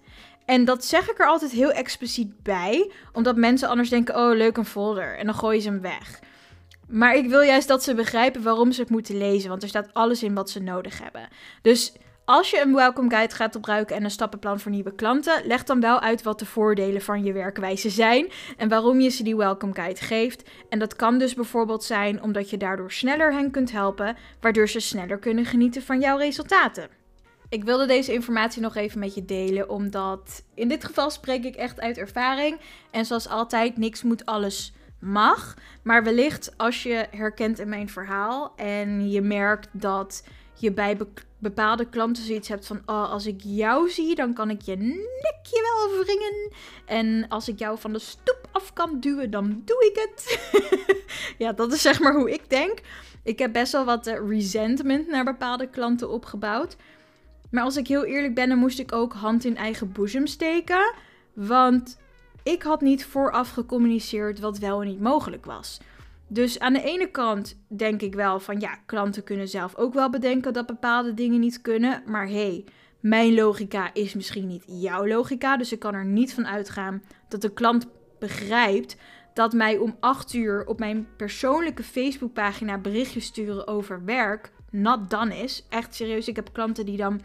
En 0.47 0.65
dat 0.65 0.85
zeg 0.85 1.11
ik 1.11 1.19
er 1.19 1.27
altijd 1.27 1.51
heel 1.51 1.71
expliciet 1.71 2.43
bij, 2.43 2.91
omdat 3.13 3.35
mensen 3.35 3.69
anders 3.69 3.89
denken: 3.89 4.15
oh, 4.15 4.35
leuk 4.35 4.57
een 4.57 4.65
folder. 4.65 5.17
En 5.17 5.25
dan 5.25 5.35
gooien 5.35 5.61
ze 5.61 5.69
hem 5.69 5.81
weg. 5.81 6.19
Maar 6.87 7.15
ik 7.15 7.29
wil 7.29 7.41
juist 7.41 7.67
dat 7.67 7.83
ze 7.83 7.95
begrijpen 7.95 8.43
waarom 8.43 8.71
ze 8.71 8.81
het 8.81 8.89
moeten 8.89 9.17
lezen, 9.17 9.49
want 9.49 9.63
er 9.63 9.69
staat 9.69 9.93
alles 9.93 10.23
in 10.23 10.33
wat 10.33 10.49
ze 10.49 10.59
nodig 10.59 11.01
hebben. 11.01 11.27
Dus 11.61 11.93
als 12.25 12.49
je 12.49 12.61
een 12.61 12.75
welcome 12.75 13.09
guide 13.09 13.35
gaat 13.35 13.55
gebruiken 13.55 13.95
en 13.95 14.03
een 14.03 14.11
stappenplan 14.11 14.59
voor 14.59 14.71
nieuwe 14.71 14.95
klanten, 14.95 15.41
leg 15.45 15.63
dan 15.63 15.79
wel 15.79 15.99
uit 15.99 16.23
wat 16.23 16.39
de 16.39 16.45
voordelen 16.45 17.01
van 17.01 17.23
je 17.23 17.33
werkwijze 17.33 17.89
zijn 17.89 18.31
en 18.57 18.69
waarom 18.69 18.99
je 18.99 19.09
ze 19.09 19.23
die 19.23 19.35
welcome 19.35 19.73
guide 19.73 20.01
geeft. 20.01 20.49
En 20.69 20.79
dat 20.79 20.95
kan 20.95 21.17
dus 21.17 21.33
bijvoorbeeld 21.33 21.83
zijn 21.83 22.21
omdat 22.21 22.49
je 22.49 22.57
daardoor 22.57 22.91
sneller 22.91 23.33
hen 23.33 23.51
kunt 23.51 23.71
helpen, 23.71 24.17
waardoor 24.39 24.69
ze 24.69 24.79
sneller 24.79 25.17
kunnen 25.19 25.45
genieten 25.45 25.81
van 25.81 25.99
jouw 25.99 26.17
resultaten. 26.17 26.96
Ik 27.49 27.63
wilde 27.63 27.85
deze 27.85 28.13
informatie 28.13 28.61
nog 28.61 28.75
even 28.75 28.99
met 28.99 29.15
je 29.15 29.25
delen, 29.25 29.69
omdat 29.69 30.43
in 30.53 30.67
dit 30.67 30.85
geval 30.85 31.09
spreek 31.09 31.43
ik 31.43 31.55
echt 31.55 31.79
uit 31.79 31.97
ervaring. 31.97 32.59
En 32.91 33.05
zoals 33.05 33.27
altijd, 33.27 33.77
niks 33.77 34.03
moet, 34.03 34.25
alles 34.25 34.73
mag. 34.99 35.55
Maar 35.83 36.03
wellicht 36.03 36.57
als 36.57 36.83
je 36.83 37.07
herkent 37.11 37.59
in 37.59 37.69
mijn 37.69 37.89
verhaal 37.89 38.53
en 38.55 39.09
je 39.09 39.21
merkt 39.21 39.69
dat 39.71 40.23
je 40.53 40.71
bij 40.71 40.97
bepaalde 41.37 41.89
klanten 41.89 42.23
zoiets 42.23 42.47
hebt 42.47 42.67
van: 42.67 42.81
oh, 42.85 43.11
als 43.11 43.25
ik 43.25 43.41
jou 43.43 43.89
zie, 43.89 44.15
dan 44.15 44.33
kan 44.33 44.49
ik 44.49 44.61
je 44.61 44.75
nekje 44.75 45.61
wel 45.61 46.03
wringen. 46.03 46.51
En 46.85 47.27
als 47.29 47.47
ik 47.47 47.59
jou 47.59 47.79
van 47.79 47.93
de 47.93 47.99
stoep 47.99 48.47
af 48.51 48.73
kan 48.73 48.99
duwen, 48.99 49.31
dan 49.31 49.61
doe 49.65 49.91
ik 49.93 49.95
het. 49.95 50.39
ja, 51.43 51.53
dat 51.53 51.73
is 51.73 51.81
zeg 51.81 51.99
maar 51.99 52.15
hoe 52.15 52.31
ik 52.31 52.49
denk. 52.49 52.79
Ik 53.23 53.39
heb 53.39 53.53
best 53.53 53.71
wel 53.71 53.85
wat 53.85 54.07
eh, 54.07 54.27
resentment 54.27 55.07
naar 55.07 55.23
bepaalde 55.23 55.69
klanten 55.69 56.09
opgebouwd. 56.09 56.75
Maar 57.51 57.63
als 57.63 57.77
ik 57.77 57.87
heel 57.87 58.05
eerlijk 58.05 58.35
ben, 58.35 58.49
dan 58.49 58.57
moest 58.57 58.79
ik 58.79 58.91
ook 58.91 59.13
hand 59.13 59.45
in 59.45 59.57
eigen 59.57 59.91
boezem 59.91 60.27
steken. 60.27 60.93
Want 61.33 61.99
ik 62.43 62.63
had 62.63 62.81
niet 62.81 63.05
vooraf 63.05 63.49
gecommuniceerd 63.49 64.39
wat 64.39 64.57
wel 64.57 64.81
en 64.81 64.87
niet 64.87 65.01
mogelijk 65.01 65.45
was. 65.45 65.79
Dus 66.27 66.59
aan 66.59 66.73
de 66.73 66.83
ene 66.83 67.11
kant 67.11 67.57
denk 67.67 68.01
ik 68.01 68.15
wel 68.15 68.39
van 68.39 68.59
ja, 68.59 68.75
klanten 68.85 69.23
kunnen 69.23 69.47
zelf 69.47 69.75
ook 69.75 69.93
wel 69.93 70.09
bedenken 70.09 70.53
dat 70.53 70.65
bepaalde 70.65 71.13
dingen 71.13 71.39
niet 71.39 71.61
kunnen. 71.61 72.03
Maar 72.05 72.27
hey, 72.27 72.63
mijn 72.99 73.33
logica 73.33 73.93
is 73.93 74.13
misschien 74.13 74.47
niet 74.47 74.63
jouw 74.67 75.07
logica. 75.07 75.57
Dus 75.57 75.71
ik 75.71 75.79
kan 75.79 75.93
er 75.93 76.05
niet 76.05 76.33
van 76.33 76.47
uitgaan 76.47 77.03
dat 77.27 77.41
de 77.41 77.53
klant 77.53 77.87
begrijpt 78.19 78.97
dat 79.33 79.53
mij 79.53 79.77
om 79.77 79.95
8 79.99 80.33
uur 80.33 80.65
op 80.65 80.79
mijn 80.79 81.07
persoonlijke 81.17 81.83
Facebookpagina 81.83 82.77
berichtjes 82.77 83.25
sturen 83.25 83.67
over 83.67 84.05
werk 84.05 84.51
not 84.71 85.09
done 85.09 85.37
is. 85.37 85.65
Echt 85.69 85.95
serieus, 85.95 86.27
ik 86.27 86.35
heb 86.35 86.49
klanten 86.53 86.85
die 86.85 86.97
dan 86.97 87.21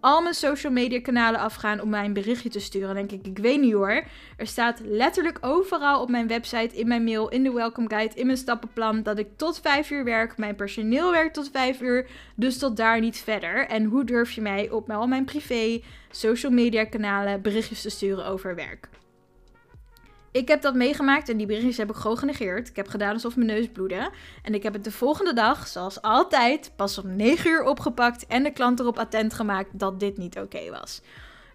al 0.00 0.22
mijn 0.22 0.34
social 0.34 0.72
media 0.72 1.00
kanalen 1.00 1.40
afgaan 1.40 1.80
om 1.80 1.88
mij 1.88 2.04
een 2.04 2.12
berichtje 2.12 2.48
te 2.48 2.60
sturen. 2.60 2.94
Dan 2.94 3.06
denk 3.06 3.24
ik, 3.24 3.26
ik 3.26 3.38
weet 3.38 3.60
niet 3.60 3.72
hoor. 3.72 4.04
Er 4.36 4.46
staat 4.46 4.80
letterlijk 4.84 5.38
overal 5.40 6.00
op 6.00 6.08
mijn 6.08 6.26
website, 6.26 6.76
in 6.76 6.88
mijn 6.88 7.04
mail, 7.04 7.28
in 7.28 7.42
de 7.42 7.52
welcome 7.52 7.88
guide, 7.88 8.14
in 8.14 8.26
mijn 8.26 8.38
stappenplan 8.38 9.02
dat 9.02 9.18
ik 9.18 9.28
tot 9.36 9.60
5 9.60 9.90
uur 9.90 10.04
werk. 10.04 10.36
Mijn 10.36 10.54
personeel 10.54 11.10
werkt 11.10 11.34
tot 11.34 11.50
5 11.52 11.80
uur, 11.80 12.06
dus 12.34 12.58
tot 12.58 12.76
daar 12.76 13.00
niet 13.00 13.18
verder. 13.18 13.66
En 13.66 13.84
hoe 13.84 14.04
durf 14.04 14.32
je 14.32 14.40
mij 14.40 14.70
op 14.70 14.90
al 14.90 15.06
mijn 15.06 15.24
privé 15.24 15.82
social 16.10 16.52
media 16.52 16.84
kanalen 16.84 17.42
berichtjes 17.42 17.82
te 17.82 17.90
sturen 17.90 18.26
over 18.26 18.54
werk? 18.54 18.88
Ik 20.36 20.48
heb 20.48 20.62
dat 20.62 20.74
meegemaakt 20.74 21.28
en 21.28 21.36
die 21.36 21.46
berichtjes 21.46 21.76
heb 21.76 21.90
ik 21.90 21.96
gewoon 21.96 22.18
genegeerd. 22.18 22.68
Ik 22.68 22.76
heb 22.76 22.88
gedaan 22.88 23.12
alsof 23.12 23.36
mijn 23.36 23.48
neus 23.48 23.68
bloedde. 23.68 24.10
En 24.42 24.54
ik 24.54 24.62
heb 24.62 24.72
het 24.72 24.84
de 24.84 24.90
volgende 24.90 25.32
dag, 25.32 25.66
zoals 25.66 26.02
altijd, 26.02 26.72
pas 26.76 26.98
om 26.98 27.16
9 27.16 27.50
uur 27.50 27.64
opgepakt 27.64 28.26
en 28.26 28.42
de 28.42 28.52
klant 28.52 28.80
erop 28.80 28.98
attent 28.98 29.34
gemaakt 29.34 29.68
dat 29.72 30.00
dit 30.00 30.16
niet 30.16 30.38
oké 30.38 30.70
was. 30.70 31.02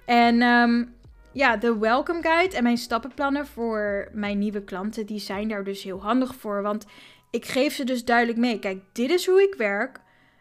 En 0.06 0.42
ehm, 0.42 0.86
ja, 1.32 1.58
de 1.58 1.78
welcome 1.78 2.22
guide 2.22 2.56
en 2.56 2.64
mijn 2.64 2.78
stappenplannen 2.78 3.48
voor 3.48 4.10
mijn 4.14 4.40
nieuwe 4.40 4.64
klanten, 4.64 5.06
die 5.06 5.20
zijn 5.20 5.48
daar 5.48 5.64
dus 5.64 5.84
heel 5.84 6.02
handig 6.02 6.36
voor. 6.36 6.62
Want 6.62 6.86
ik 7.30 7.46
geef 7.46 7.74
ze 7.74 7.84
dus 7.84 8.06
duidelijk 8.06 8.40
mee. 8.40 8.60
Kijk, 8.60 8.82
dit 8.92 9.10
is 9.10 9.26
hoe 9.26 9.42
ik 9.42 9.56
werk. 9.56 10.00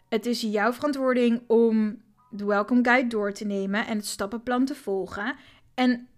Het 0.09 0.27
is 0.27 0.41
jouw 0.41 0.73
verantwoording 0.73 1.43
om 1.47 2.03
de 2.31 2.45
welcome 2.45 2.85
guide 2.85 3.09
door 3.09 3.33
te 3.33 3.45
nemen 3.45 3.87
en 3.87 3.97
het 3.97 4.07
stappenplan 4.07 4.65
te 4.65 4.75
volgen. 4.75 5.35
En 5.75 6.09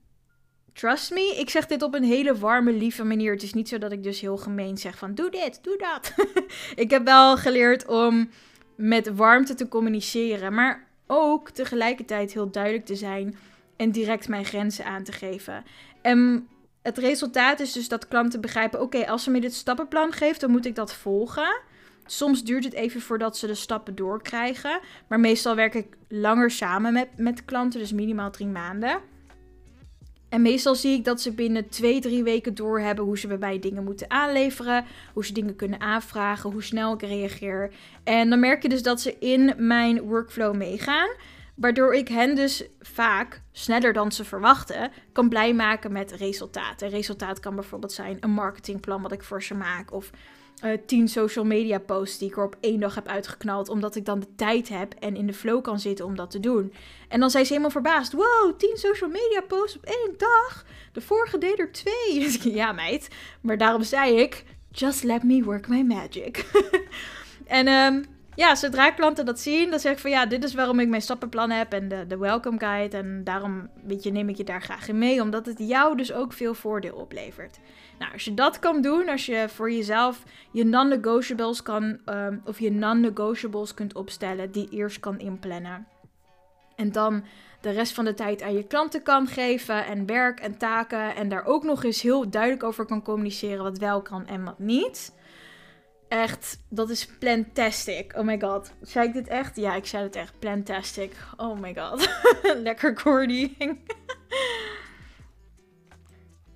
Trust 0.72 1.10
me, 1.10 1.36
ik 1.38 1.50
zeg 1.50 1.66
dit 1.66 1.82
op 1.82 1.94
een 1.94 2.04
hele 2.04 2.38
warme, 2.38 2.72
lieve 2.72 3.04
manier. 3.04 3.32
Het 3.32 3.42
is 3.42 3.52
niet 3.52 3.68
zo 3.68 3.78
dat 3.78 3.92
ik 3.92 4.02
dus 4.02 4.20
heel 4.20 4.36
gemeen 4.36 4.78
zeg 4.78 4.98
van 4.98 5.14
doe 5.14 5.30
dit, 5.30 5.58
doe 5.62 5.76
dat. 5.78 6.14
ik 6.84 6.90
heb 6.90 7.04
wel 7.04 7.36
geleerd 7.36 7.86
om 7.86 8.30
met 8.74 9.14
warmte 9.14 9.54
te 9.54 9.68
communiceren, 9.68 10.54
maar 10.54 10.86
ook 11.06 11.50
tegelijkertijd 11.50 12.32
heel 12.32 12.50
duidelijk 12.50 12.84
te 12.84 12.94
zijn 12.94 13.36
en 13.76 13.90
direct 13.90 14.28
mijn 14.28 14.44
grenzen 14.44 14.84
aan 14.84 15.02
te 15.02 15.12
geven. 15.12 15.64
En 16.02 16.48
het 16.82 16.98
resultaat 16.98 17.60
is 17.60 17.72
dus 17.72 17.88
dat 17.88 18.08
klanten 18.08 18.40
begrijpen: 18.40 18.80
oké, 18.80 19.06
als 19.06 19.22
ze 19.22 19.30
me 19.30 19.40
dit 19.40 19.54
stappenplan 19.54 20.12
geeft, 20.12 20.40
dan 20.40 20.50
moet 20.50 20.66
ik 20.66 20.74
dat 20.74 20.94
volgen. 20.94 21.60
Soms 22.06 22.44
duurt 22.44 22.64
het 22.64 22.72
even 22.72 23.00
voordat 23.00 23.36
ze 23.36 23.46
de 23.46 23.54
stappen 23.54 23.94
doorkrijgen. 23.94 24.80
Maar 25.08 25.20
meestal 25.20 25.54
werk 25.54 25.74
ik 25.74 25.86
langer 26.08 26.50
samen 26.50 26.92
met, 26.92 27.08
met 27.16 27.44
klanten, 27.44 27.80
dus 27.80 27.92
minimaal 27.92 28.30
drie 28.30 28.46
maanden. 28.46 29.00
En 30.32 30.42
meestal 30.42 30.74
zie 30.74 30.98
ik 30.98 31.04
dat 31.04 31.20
ze 31.20 31.32
binnen 31.32 31.68
twee, 31.68 32.00
drie 32.00 32.22
weken 32.22 32.54
doorhebben 32.54 33.04
hoe 33.04 33.18
ze 33.18 33.26
bij 33.26 33.38
mij 33.38 33.58
dingen 33.58 33.84
moeten 33.84 34.10
aanleveren, 34.10 34.84
hoe 35.12 35.24
ze 35.24 35.32
dingen 35.32 35.56
kunnen 35.56 35.80
aanvragen, 35.80 36.50
hoe 36.50 36.62
snel 36.62 36.94
ik 36.94 37.02
reageer. 37.02 37.72
En 38.04 38.30
dan 38.30 38.40
merk 38.40 38.62
je 38.62 38.68
dus 38.68 38.82
dat 38.82 39.00
ze 39.00 39.18
in 39.18 39.54
mijn 39.56 40.00
workflow 40.00 40.54
meegaan. 40.54 41.08
Waardoor 41.54 41.94
ik 41.94 42.08
hen 42.08 42.34
dus 42.34 42.64
vaak 42.80 43.42
sneller 43.50 43.92
dan 43.92 44.12
ze 44.12 44.24
verwachten 44.24 44.90
kan 45.12 45.28
blij 45.28 45.54
maken 45.54 45.92
met 45.92 46.12
resultaten. 46.12 46.88
Resultaat 46.88 47.40
kan 47.40 47.54
bijvoorbeeld 47.54 47.92
zijn 47.92 48.16
een 48.20 48.30
marketingplan 48.30 49.02
wat 49.02 49.12
ik 49.12 49.22
voor 49.22 49.42
ze 49.42 49.54
maak. 49.54 49.92
Of 49.92 50.10
uh, 50.64 50.72
tien 50.86 51.08
social 51.08 51.44
media 51.44 51.78
posts 51.78 52.18
die 52.18 52.28
ik 52.28 52.36
er 52.36 52.44
op 52.44 52.56
één 52.60 52.80
dag 52.80 52.94
heb 52.94 53.08
uitgeknald. 53.08 53.68
Omdat 53.68 53.96
ik 53.96 54.04
dan 54.04 54.20
de 54.20 54.34
tijd 54.36 54.68
heb 54.68 54.94
en 54.98 55.16
in 55.16 55.26
de 55.26 55.32
flow 55.32 55.62
kan 55.62 55.80
zitten 55.80 56.04
om 56.04 56.16
dat 56.16 56.30
te 56.30 56.40
doen. 56.40 56.72
En 57.08 57.20
dan 57.20 57.30
zijn 57.30 57.44
ze 57.44 57.50
helemaal 57.50 57.72
verbaasd. 57.72 58.12
Wow, 58.12 58.58
tien 58.58 58.76
social 58.76 59.10
media 59.10 59.40
posts 59.48 59.76
op 59.76 59.84
één 59.84 60.14
dag. 60.16 60.64
De 60.92 61.00
vorige 61.00 61.38
deed 61.38 61.58
er 61.58 61.72
twee. 61.72 62.38
ja 62.58 62.72
meid, 62.72 63.08
maar 63.40 63.58
daarom 63.58 63.82
zei 63.82 64.16
ik, 64.16 64.44
just 64.70 65.02
let 65.02 65.22
me 65.22 65.42
work 65.42 65.68
my 65.68 65.82
magic. 65.82 66.46
en 67.46 67.68
um, 67.68 68.04
ja, 68.34 68.54
zodra 68.54 68.90
klanten 68.90 69.24
dat 69.26 69.40
zien, 69.40 69.70
dan 69.70 69.78
zeg 69.78 69.92
ik 69.92 69.98
van 69.98 70.10
ja, 70.10 70.26
dit 70.26 70.44
is 70.44 70.54
waarom 70.54 70.80
ik 70.80 70.88
mijn 70.88 71.02
stappenplan 71.02 71.50
heb 71.50 71.72
en 71.72 71.88
de, 71.88 72.06
de 72.06 72.16
welcome 72.18 72.58
guide. 72.58 72.96
En 72.96 73.24
daarom 73.24 73.68
weet 73.84 74.02
je, 74.02 74.12
neem 74.12 74.28
ik 74.28 74.36
je 74.36 74.44
daar 74.44 74.62
graag 74.62 74.88
in 74.88 74.98
mee, 74.98 75.22
omdat 75.22 75.46
het 75.46 75.58
jou 75.58 75.96
dus 75.96 76.12
ook 76.12 76.32
veel 76.32 76.54
voordeel 76.54 76.94
oplevert. 76.94 77.58
Nou, 77.98 78.12
als 78.12 78.24
je 78.24 78.34
dat 78.34 78.58
kan 78.58 78.82
doen, 78.82 79.08
als 79.08 79.26
je 79.26 79.48
voor 79.48 79.72
jezelf 79.72 80.22
je 80.52 80.64
non-negotiables 80.64 81.62
kan, 81.62 81.98
um, 82.06 82.42
of 82.44 82.58
je 82.58 82.70
non-negotiables 82.70 83.74
kunt 83.74 83.94
opstellen, 83.94 84.52
die 84.52 84.68
eerst 84.70 85.00
kan 85.00 85.18
inplannen. 85.18 85.86
En 86.76 86.92
dan 86.92 87.24
de 87.60 87.70
rest 87.70 87.92
van 87.92 88.04
de 88.04 88.14
tijd 88.14 88.42
aan 88.42 88.54
je 88.54 88.66
klanten 88.66 89.02
kan 89.02 89.26
geven 89.26 89.86
en 89.86 90.06
werk 90.06 90.40
en 90.40 90.58
taken. 90.58 91.14
En 91.16 91.28
daar 91.28 91.44
ook 91.44 91.64
nog 91.64 91.84
eens 91.84 92.02
heel 92.02 92.30
duidelijk 92.30 92.62
over 92.62 92.84
kan 92.84 93.02
communiceren 93.02 93.62
wat 93.62 93.78
wel 93.78 94.02
kan 94.02 94.26
en 94.26 94.44
wat 94.44 94.58
niet 94.58 95.12
Echt, 96.12 96.58
dat 96.68 96.90
is 96.90 97.06
plantastic. 97.06 98.12
Oh 98.16 98.24
my 98.24 98.40
god. 98.40 98.72
Zei 98.82 99.06
ik 99.06 99.12
dit 99.12 99.28
echt? 99.28 99.56
Ja, 99.56 99.74
ik 99.74 99.86
zei 99.86 100.02
het 100.02 100.16
echt. 100.16 100.38
Plantastic. 100.38 101.12
Oh 101.36 101.58
my 101.58 101.74
god. 101.74 102.08
Lekker 102.68 102.94
corny. 102.94 103.56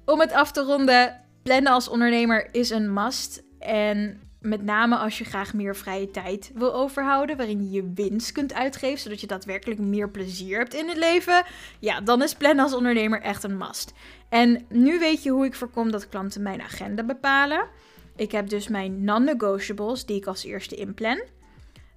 Om 0.04 0.20
het 0.20 0.32
af 0.32 0.52
te 0.52 0.62
ronden, 0.62 1.24
plannen 1.42 1.72
als 1.72 1.88
ondernemer 1.88 2.48
is 2.52 2.70
een 2.70 2.92
must. 2.92 3.42
En 3.58 4.20
met 4.40 4.62
name 4.62 4.96
als 4.96 5.18
je 5.18 5.24
graag 5.24 5.54
meer 5.54 5.76
vrije 5.76 6.10
tijd 6.10 6.50
wil 6.54 6.74
overhouden, 6.74 7.36
waarin 7.36 7.62
je 7.62 7.70
je 7.70 7.92
winst 7.94 8.32
kunt 8.32 8.54
uitgeven, 8.54 8.98
zodat 8.98 9.20
je 9.20 9.26
daadwerkelijk 9.26 9.80
meer 9.80 10.10
plezier 10.10 10.58
hebt 10.58 10.74
in 10.74 10.88
het 10.88 10.98
leven. 10.98 11.44
Ja, 11.78 12.00
dan 12.00 12.22
is 12.22 12.34
plannen 12.34 12.64
als 12.64 12.74
ondernemer 12.74 13.20
echt 13.20 13.42
een 13.42 13.58
must. 13.58 13.92
En 14.28 14.66
nu 14.68 14.98
weet 14.98 15.22
je 15.22 15.30
hoe 15.30 15.46
ik 15.46 15.54
voorkom 15.54 15.90
dat 15.90 16.08
klanten 16.08 16.42
mijn 16.42 16.62
agenda 16.62 17.02
bepalen. 17.02 17.68
Ik 18.16 18.32
heb 18.32 18.48
dus 18.48 18.68
mijn 18.68 19.04
non-negotiables 19.04 20.06
die 20.06 20.16
ik 20.16 20.26
als 20.26 20.44
eerste 20.44 20.74
inplan. 20.74 21.22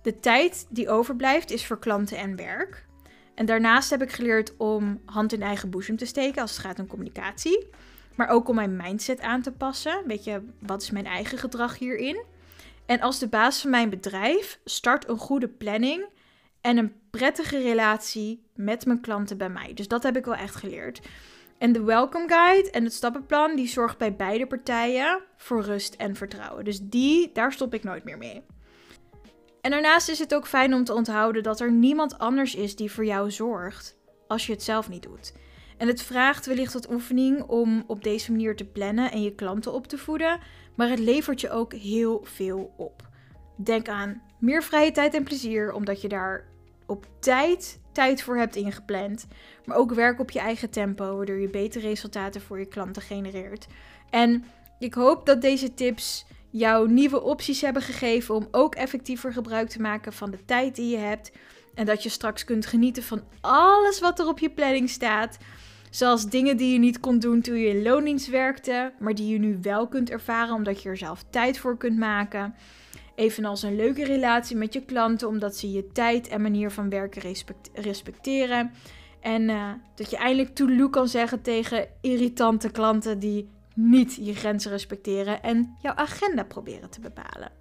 De 0.01 0.19
tijd 0.19 0.65
die 0.69 0.89
overblijft 0.89 1.51
is 1.51 1.65
voor 1.65 1.79
klanten 1.79 2.17
en 2.17 2.35
werk. 2.35 2.85
En 3.35 3.45
daarnaast 3.45 3.89
heb 3.89 4.01
ik 4.01 4.11
geleerd 4.11 4.57
om 4.57 5.01
hand 5.05 5.33
in 5.33 5.41
eigen 5.41 5.69
boezem 5.69 5.97
te 5.97 6.05
steken 6.05 6.41
als 6.41 6.51
het 6.51 6.65
gaat 6.65 6.79
om 6.79 6.87
communicatie. 6.87 7.67
Maar 8.15 8.29
ook 8.29 8.49
om 8.49 8.55
mijn 8.55 8.75
mindset 8.75 9.19
aan 9.21 9.41
te 9.41 9.51
passen. 9.51 10.03
Weet 10.07 10.23
je, 10.23 10.41
wat 10.59 10.81
is 10.81 10.91
mijn 10.91 11.05
eigen 11.05 11.37
gedrag 11.37 11.77
hierin? 11.77 12.23
En 12.85 12.99
als 12.99 13.19
de 13.19 13.27
baas 13.27 13.61
van 13.61 13.69
mijn 13.69 13.89
bedrijf 13.89 14.59
start 14.65 15.07
een 15.07 15.17
goede 15.17 15.47
planning 15.47 16.05
en 16.61 16.77
een 16.77 16.93
prettige 17.09 17.57
relatie 17.57 18.43
met 18.55 18.85
mijn 18.85 19.01
klanten 19.01 19.37
bij 19.37 19.49
mij. 19.49 19.73
Dus 19.73 19.87
dat 19.87 20.03
heb 20.03 20.17
ik 20.17 20.25
wel 20.25 20.35
echt 20.35 20.55
geleerd. 20.55 21.01
En 21.59 21.71
de 21.71 21.83
welcome 21.83 22.27
guide 22.27 22.71
en 22.71 22.83
het 22.83 22.93
stappenplan, 22.93 23.55
die 23.55 23.67
zorgt 23.67 23.97
bij 23.97 24.15
beide 24.15 24.47
partijen 24.47 25.21
voor 25.37 25.61
rust 25.61 25.93
en 25.93 26.15
vertrouwen. 26.15 26.63
Dus 26.63 26.79
die, 26.81 27.31
daar 27.33 27.51
stop 27.51 27.73
ik 27.73 27.83
nooit 27.83 28.03
meer 28.03 28.17
mee. 28.17 28.41
En 29.61 29.71
daarnaast 29.71 30.09
is 30.09 30.19
het 30.19 30.35
ook 30.35 30.47
fijn 30.47 30.73
om 30.73 30.83
te 30.83 30.93
onthouden 30.93 31.43
dat 31.43 31.59
er 31.59 31.71
niemand 31.71 32.17
anders 32.17 32.55
is 32.55 32.75
die 32.75 32.91
voor 32.91 33.05
jou 33.05 33.31
zorgt 33.31 33.97
als 34.27 34.45
je 34.45 34.51
het 34.51 34.63
zelf 34.63 34.89
niet 34.89 35.03
doet. 35.03 35.33
En 35.77 35.87
het 35.87 36.01
vraagt 36.01 36.45
wellicht 36.45 36.73
wat 36.73 36.91
oefening 36.91 37.43
om 37.43 37.83
op 37.87 38.03
deze 38.03 38.31
manier 38.31 38.55
te 38.55 38.65
plannen 38.65 39.11
en 39.11 39.21
je 39.21 39.35
klanten 39.35 39.73
op 39.73 39.87
te 39.87 39.97
voeden, 39.97 40.39
maar 40.75 40.89
het 40.89 40.99
levert 40.99 41.41
je 41.41 41.49
ook 41.49 41.73
heel 41.73 42.21
veel 42.23 42.73
op. 42.77 43.07
Denk 43.55 43.89
aan 43.89 44.21
meer 44.39 44.63
vrije 44.63 44.91
tijd 44.91 45.13
en 45.13 45.23
plezier, 45.23 45.73
omdat 45.73 46.01
je 46.01 46.07
daar 46.07 46.47
op 46.85 47.05
tijd 47.19 47.78
tijd 47.99 48.21
voor 48.21 48.37
hebt 48.37 48.55
ingepland. 48.55 49.27
Maar 49.65 49.77
ook 49.77 49.93
werk 49.93 50.19
op 50.19 50.31
je 50.31 50.39
eigen 50.39 50.69
tempo, 50.69 51.15
waardoor 51.15 51.39
je 51.39 51.49
betere 51.49 51.87
resultaten 51.87 52.41
voor 52.41 52.59
je 52.59 52.65
klanten 52.65 53.01
genereert. 53.01 53.67
En 54.09 54.43
ik 54.79 54.93
hoop 54.93 55.25
dat 55.25 55.41
deze 55.41 55.73
tips 55.73 56.25
jou 56.49 56.91
nieuwe 56.91 57.21
opties 57.21 57.61
hebben 57.61 57.81
gegeven 57.81 58.35
om 58.35 58.47
ook 58.51 58.75
effectiever 58.75 59.33
gebruik 59.33 59.69
te 59.69 59.81
maken 59.81 60.13
van 60.13 60.31
de 60.31 60.45
tijd 60.45 60.75
die 60.75 60.89
je 60.89 60.97
hebt. 60.97 61.31
En 61.73 61.85
dat 61.85 62.03
je 62.03 62.09
straks 62.09 62.43
kunt 62.43 62.65
genieten 62.65 63.03
van 63.03 63.23
alles 63.41 63.99
wat 63.99 64.19
er 64.19 64.27
op 64.27 64.39
je 64.39 64.49
planning 64.49 64.89
staat. 64.89 65.37
Zoals 65.89 66.29
dingen 66.29 66.57
die 66.57 66.73
je 66.73 66.79
niet 66.79 66.99
kon 66.99 67.19
doen 67.19 67.41
toen 67.41 67.57
je 67.57 67.67
in 67.67 67.83
loondienst 67.83 68.29
werkte, 68.29 68.91
maar 68.99 69.15
die 69.15 69.27
je 69.27 69.39
nu 69.39 69.59
wel 69.61 69.87
kunt 69.87 70.09
ervaren 70.09 70.55
omdat 70.55 70.81
je 70.81 70.89
er 70.89 70.97
zelf 70.97 71.23
tijd 71.29 71.59
voor 71.59 71.77
kunt 71.77 71.97
maken. 71.97 72.55
Evenals 73.19 73.63
een 73.63 73.75
leuke 73.75 74.05
relatie 74.05 74.55
met 74.55 74.73
je 74.73 74.85
klanten, 74.85 75.27
omdat 75.27 75.55
ze 75.55 75.71
je 75.71 75.87
tijd 75.87 76.27
en 76.27 76.41
manier 76.41 76.71
van 76.71 76.89
werken 76.89 77.35
respecteren. 77.73 78.71
En 79.19 79.49
uh, 79.49 79.71
dat 79.95 80.09
je 80.09 80.17
eindelijk 80.17 80.55
toeloe 80.55 80.89
kan 80.89 81.07
zeggen 81.07 81.41
tegen 81.41 81.87
irritante 82.01 82.69
klanten 82.69 83.19
die 83.19 83.49
niet 83.75 84.17
je 84.21 84.35
grenzen 84.35 84.71
respecteren 84.71 85.43
en 85.43 85.75
jouw 85.81 85.93
agenda 85.93 86.43
proberen 86.43 86.89
te 86.89 86.99
bepalen. 86.99 87.51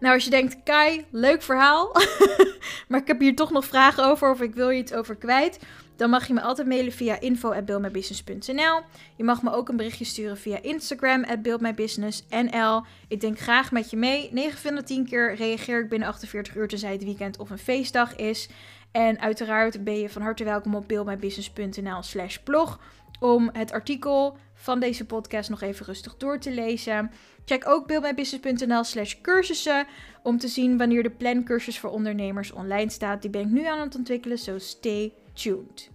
Nou, 0.00 0.14
als 0.14 0.24
je 0.24 0.30
denkt, 0.30 0.62
Kai, 0.62 1.04
leuk 1.10 1.42
verhaal, 1.42 1.92
maar 2.88 3.00
ik 3.00 3.06
heb 3.06 3.20
hier 3.20 3.34
toch 3.34 3.50
nog 3.50 3.64
vragen 3.64 4.04
over 4.04 4.30
of 4.30 4.40
ik 4.40 4.54
wil 4.54 4.70
je 4.70 4.78
iets 4.78 4.92
over 4.92 5.16
kwijt, 5.16 5.58
dan 5.96 6.10
mag 6.10 6.26
je 6.26 6.34
me 6.34 6.40
altijd 6.40 6.68
mailen 6.68 6.92
via 6.92 7.20
info@buildmybusiness.nl. 7.20 8.80
Je 9.16 9.24
mag 9.24 9.42
me 9.42 9.52
ook 9.52 9.68
een 9.68 9.76
berichtje 9.76 10.04
sturen 10.04 10.36
via 10.36 10.62
Instagram 10.62 11.24
@buildmybusinessnl. 11.42 12.84
Ik 13.08 13.20
denk 13.20 13.38
graag 13.38 13.72
met 13.72 13.90
je 13.90 13.96
mee. 13.96 14.28
9 14.32 14.58
van 14.58 14.74
de 14.74 14.82
10 14.82 15.06
keer 15.06 15.34
reageer 15.34 15.82
ik 15.82 15.88
binnen 15.88 16.08
48 16.08 16.56
uur 16.56 16.68
tenzij 16.68 16.92
het 16.92 17.04
weekend 17.04 17.38
of 17.38 17.50
een 17.50 17.58
feestdag 17.58 18.16
is. 18.16 18.48
En 18.92 19.20
uiteraard 19.20 19.84
ben 19.84 19.98
je 19.98 20.08
van 20.08 20.22
harte 20.22 20.44
welkom 20.44 20.74
op 20.74 20.88
buildmybusiness.nl/slash 20.88 22.36
blog 22.36 22.80
om 23.20 23.50
het 23.52 23.72
artikel 23.72 24.36
van 24.54 24.80
deze 24.80 25.06
podcast 25.06 25.50
nog 25.50 25.60
even 25.60 25.86
rustig 25.86 26.16
door 26.16 26.38
te 26.38 26.50
lezen. 26.50 27.10
Check 27.44 27.68
ook 27.68 27.86
buildmybusiness.nl 27.86 28.84
slash 28.84 29.14
cursussen 29.20 29.86
om 30.22 30.38
te 30.38 30.48
zien 30.48 30.78
wanneer 30.78 31.02
de 31.02 31.10
plancursus 31.10 31.78
voor 31.78 31.90
ondernemers 31.90 32.52
online 32.52 32.90
staat. 32.90 33.22
Die 33.22 33.30
ben 33.30 33.40
ik 33.40 33.48
nu 33.48 33.66
aan 33.66 33.80
het 33.80 33.94
ontwikkelen, 33.94 34.38
so 34.38 34.58
stay 34.58 35.12
tuned. 35.36 35.90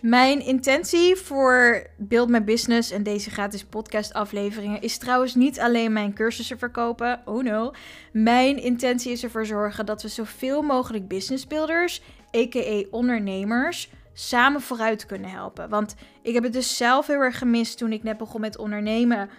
Mijn 0.00 0.40
intentie 0.40 1.16
voor 1.16 1.86
Build 1.96 2.28
My 2.28 2.44
Business 2.44 2.90
en 2.90 3.02
deze 3.02 3.30
gratis 3.30 3.64
podcast 3.64 4.12
afleveringen 4.12 4.80
is 4.80 4.98
trouwens 4.98 5.34
niet 5.34 5.60
alleen 5.60 5.92
mijn 5.92 6.14
cursussen 6.14 6.58
verkopen. 6.58 7.20
Oh 7.24 7.42
no. 7.42 7.72
Mijn 8.12 8.62
intentie 8.62 9.12
is 9.12 9.22
ervoor 9.22 9.46
zorgen 9.46 9.86
dat 9.86 10.02
we 10.02 10.08
zoveel 10.08 10.62
mogelijk 10.62 11.08
businessbuilders, 11.08 12.02
a.k.a. 12.36 12.84
ondernemers, 12.90 13.90
samen 14.12 14.60
vooruit 14.60 15.06
kunnen 15.06 15.30
helpen. 15.30 15.68
Want 15.68 15.94
ik 16.22 16.34
heb 16.34 16.42
het 16.42 16.52
dus 16.52 16.76
zelf 16.76 17.06
heel 17.06 17.20
erg 17.20 17.38
gemist 17.38 17.78
toen 17.78 17.92
ik 17.92 18.02
net 18.02 18.18
begon 18.18 18.40
met 18.40 18.58
ondernemen. 18.58 19.30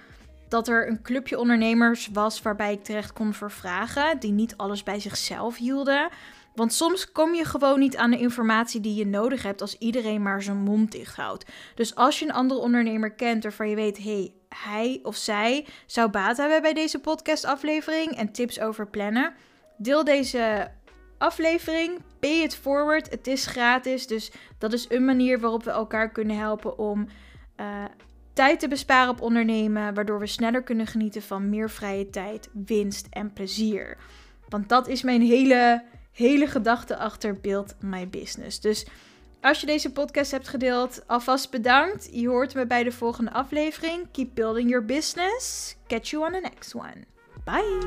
Dat 0.47 0.67
er 0.67 0.87
een 0.87 1.01
clubje 1.01 1.39
ondernemers 1.39 2.09
was 2.13 2.41
waarbij 2.41 2.73
ik 2.73 2.83
terecht 2.83 3.13
kon 3.13 3.33
voor 3.33 3.51
vragen, 3.51 4.19
die 4.19 4.31
niet 4.31 4.57
alles 4.57 4.83
bij 4.83 4.99
zichzelf 4.99 5.57
hielden. 5.57 6.09
Want 6.55 6.73
soms 6.73 7.11
kom 7.11 7.33
je 7.33 7.45
gewoon 7.45 7.79
niet 7.79 7.97
aan 7.97 8.11
de 8.11 8.19
informatie 8.19 8.81
die 8.81 8.95
je 8.95 9.05
nodig 9.05 9.43
hebt 9.43 9.61
als 9.61 9.77
iedereen 9.77 10.21
maar 10.21 10.41
zijn 10.41 10.57
mond 10.57 10.91
dicht 10.91 11.15
houdt. 11.15 11.45
Dus 11.75 11.95
als 11.95 12.19
je 12.19 12.25
een 12.25 12.33
andere 12.33 12.59
ondernemer 12.59 13.11
kent 13.11 13.43
waarvan 13.43 13.69
je 13.69 13.75
weet, 13.75 14.03
hey, 14.03 14.33
hij 14.49 14.99
of 15.03 15.15
zij 15.15 15.67
zou 15.85 16.09
baat 16.09 16.37
hebben 16.37 16.61
bij 16.61 16.73
deze 16.73 16.99
podcastaflevering 16.99 18.11
en 18.11 18.31
tips 18.31 18.59
over 18.59 18.87
plannen, 18.87 19.33
deel 19.77 20.03
deze 20.03 20.71
aflevering. 21.17 21.99
Pay 22.19 22.41
it 22.41 22.55
forward. 22.55 23.09
Het 23.09 23.27
is 23.27 23.45
gratis, 23.45 24.07
dus 24.07 24.31
dat 24.57 24.73
is 24.73 24.85
een 24.89 25.05
manier 25.05 25.39
waarop 25.39 25.63
we 25.63 25.71
elkaar 25.71 26.11
kunnen 26.11 26.37
helpen 26.37 26.77
om 26.77 27.07
uh, 27.59 27.83
tijd 28.33 28.59
te 28.59 28.67
besparen 28.67 29.11
op 29.11 29.21
ondernemen, 29.21 29.93
waardoor 29.93 30.19
we 30.19 30.27
sneller 30.27 30.63
kunnen 30.63 30.87
genieten 30.87 31.21
van 31.21 31.49
meer 31.49 31.69
vrije 31.69 32.09
tijd, 32.09 32.49
winst 32.65 33.07
en 33.09 33.33
plezier. 33.33 33.97
Want 34.49 34.69
dat 34.69 34.87
is 34.87 35.01
mijn 35.01 35.21
hele 35.21 35.83
hele 36.11 36.47
gedachte 36.47 36.97
achter 36.97 37.39
Build 37.39 37.75
My 37.79 38.09
Business. 38.09 38.59
Dus 38.59 38.85
als 39.41 39.59
je 39.59 39.65
deze 39.65 39.91
podcast 39.91 40.31
hebt 40.31 40.47
gedeeld, 40.47 41.03
alvast 41.07 41.51
bedankt. 41.51 42.09
Je 42.11 42.27
hoort 42.27 42.53
me 42.53 42.67
bij 42.67 42.83
de 42.83 42.91
volgende 42.91 43.31
aflevering. 43.31 44.07
Keep 44.11 44.35
building 44.35 44.69
your 44.69 44.85
business. 44.85 45.75
Catch 45.87 46.09
you 46.09 46.25
on 46.25 46.31
the 46.31 46.39
next 46.39 46.75
one. 46.75 47.05
Bye. 47.43 47.79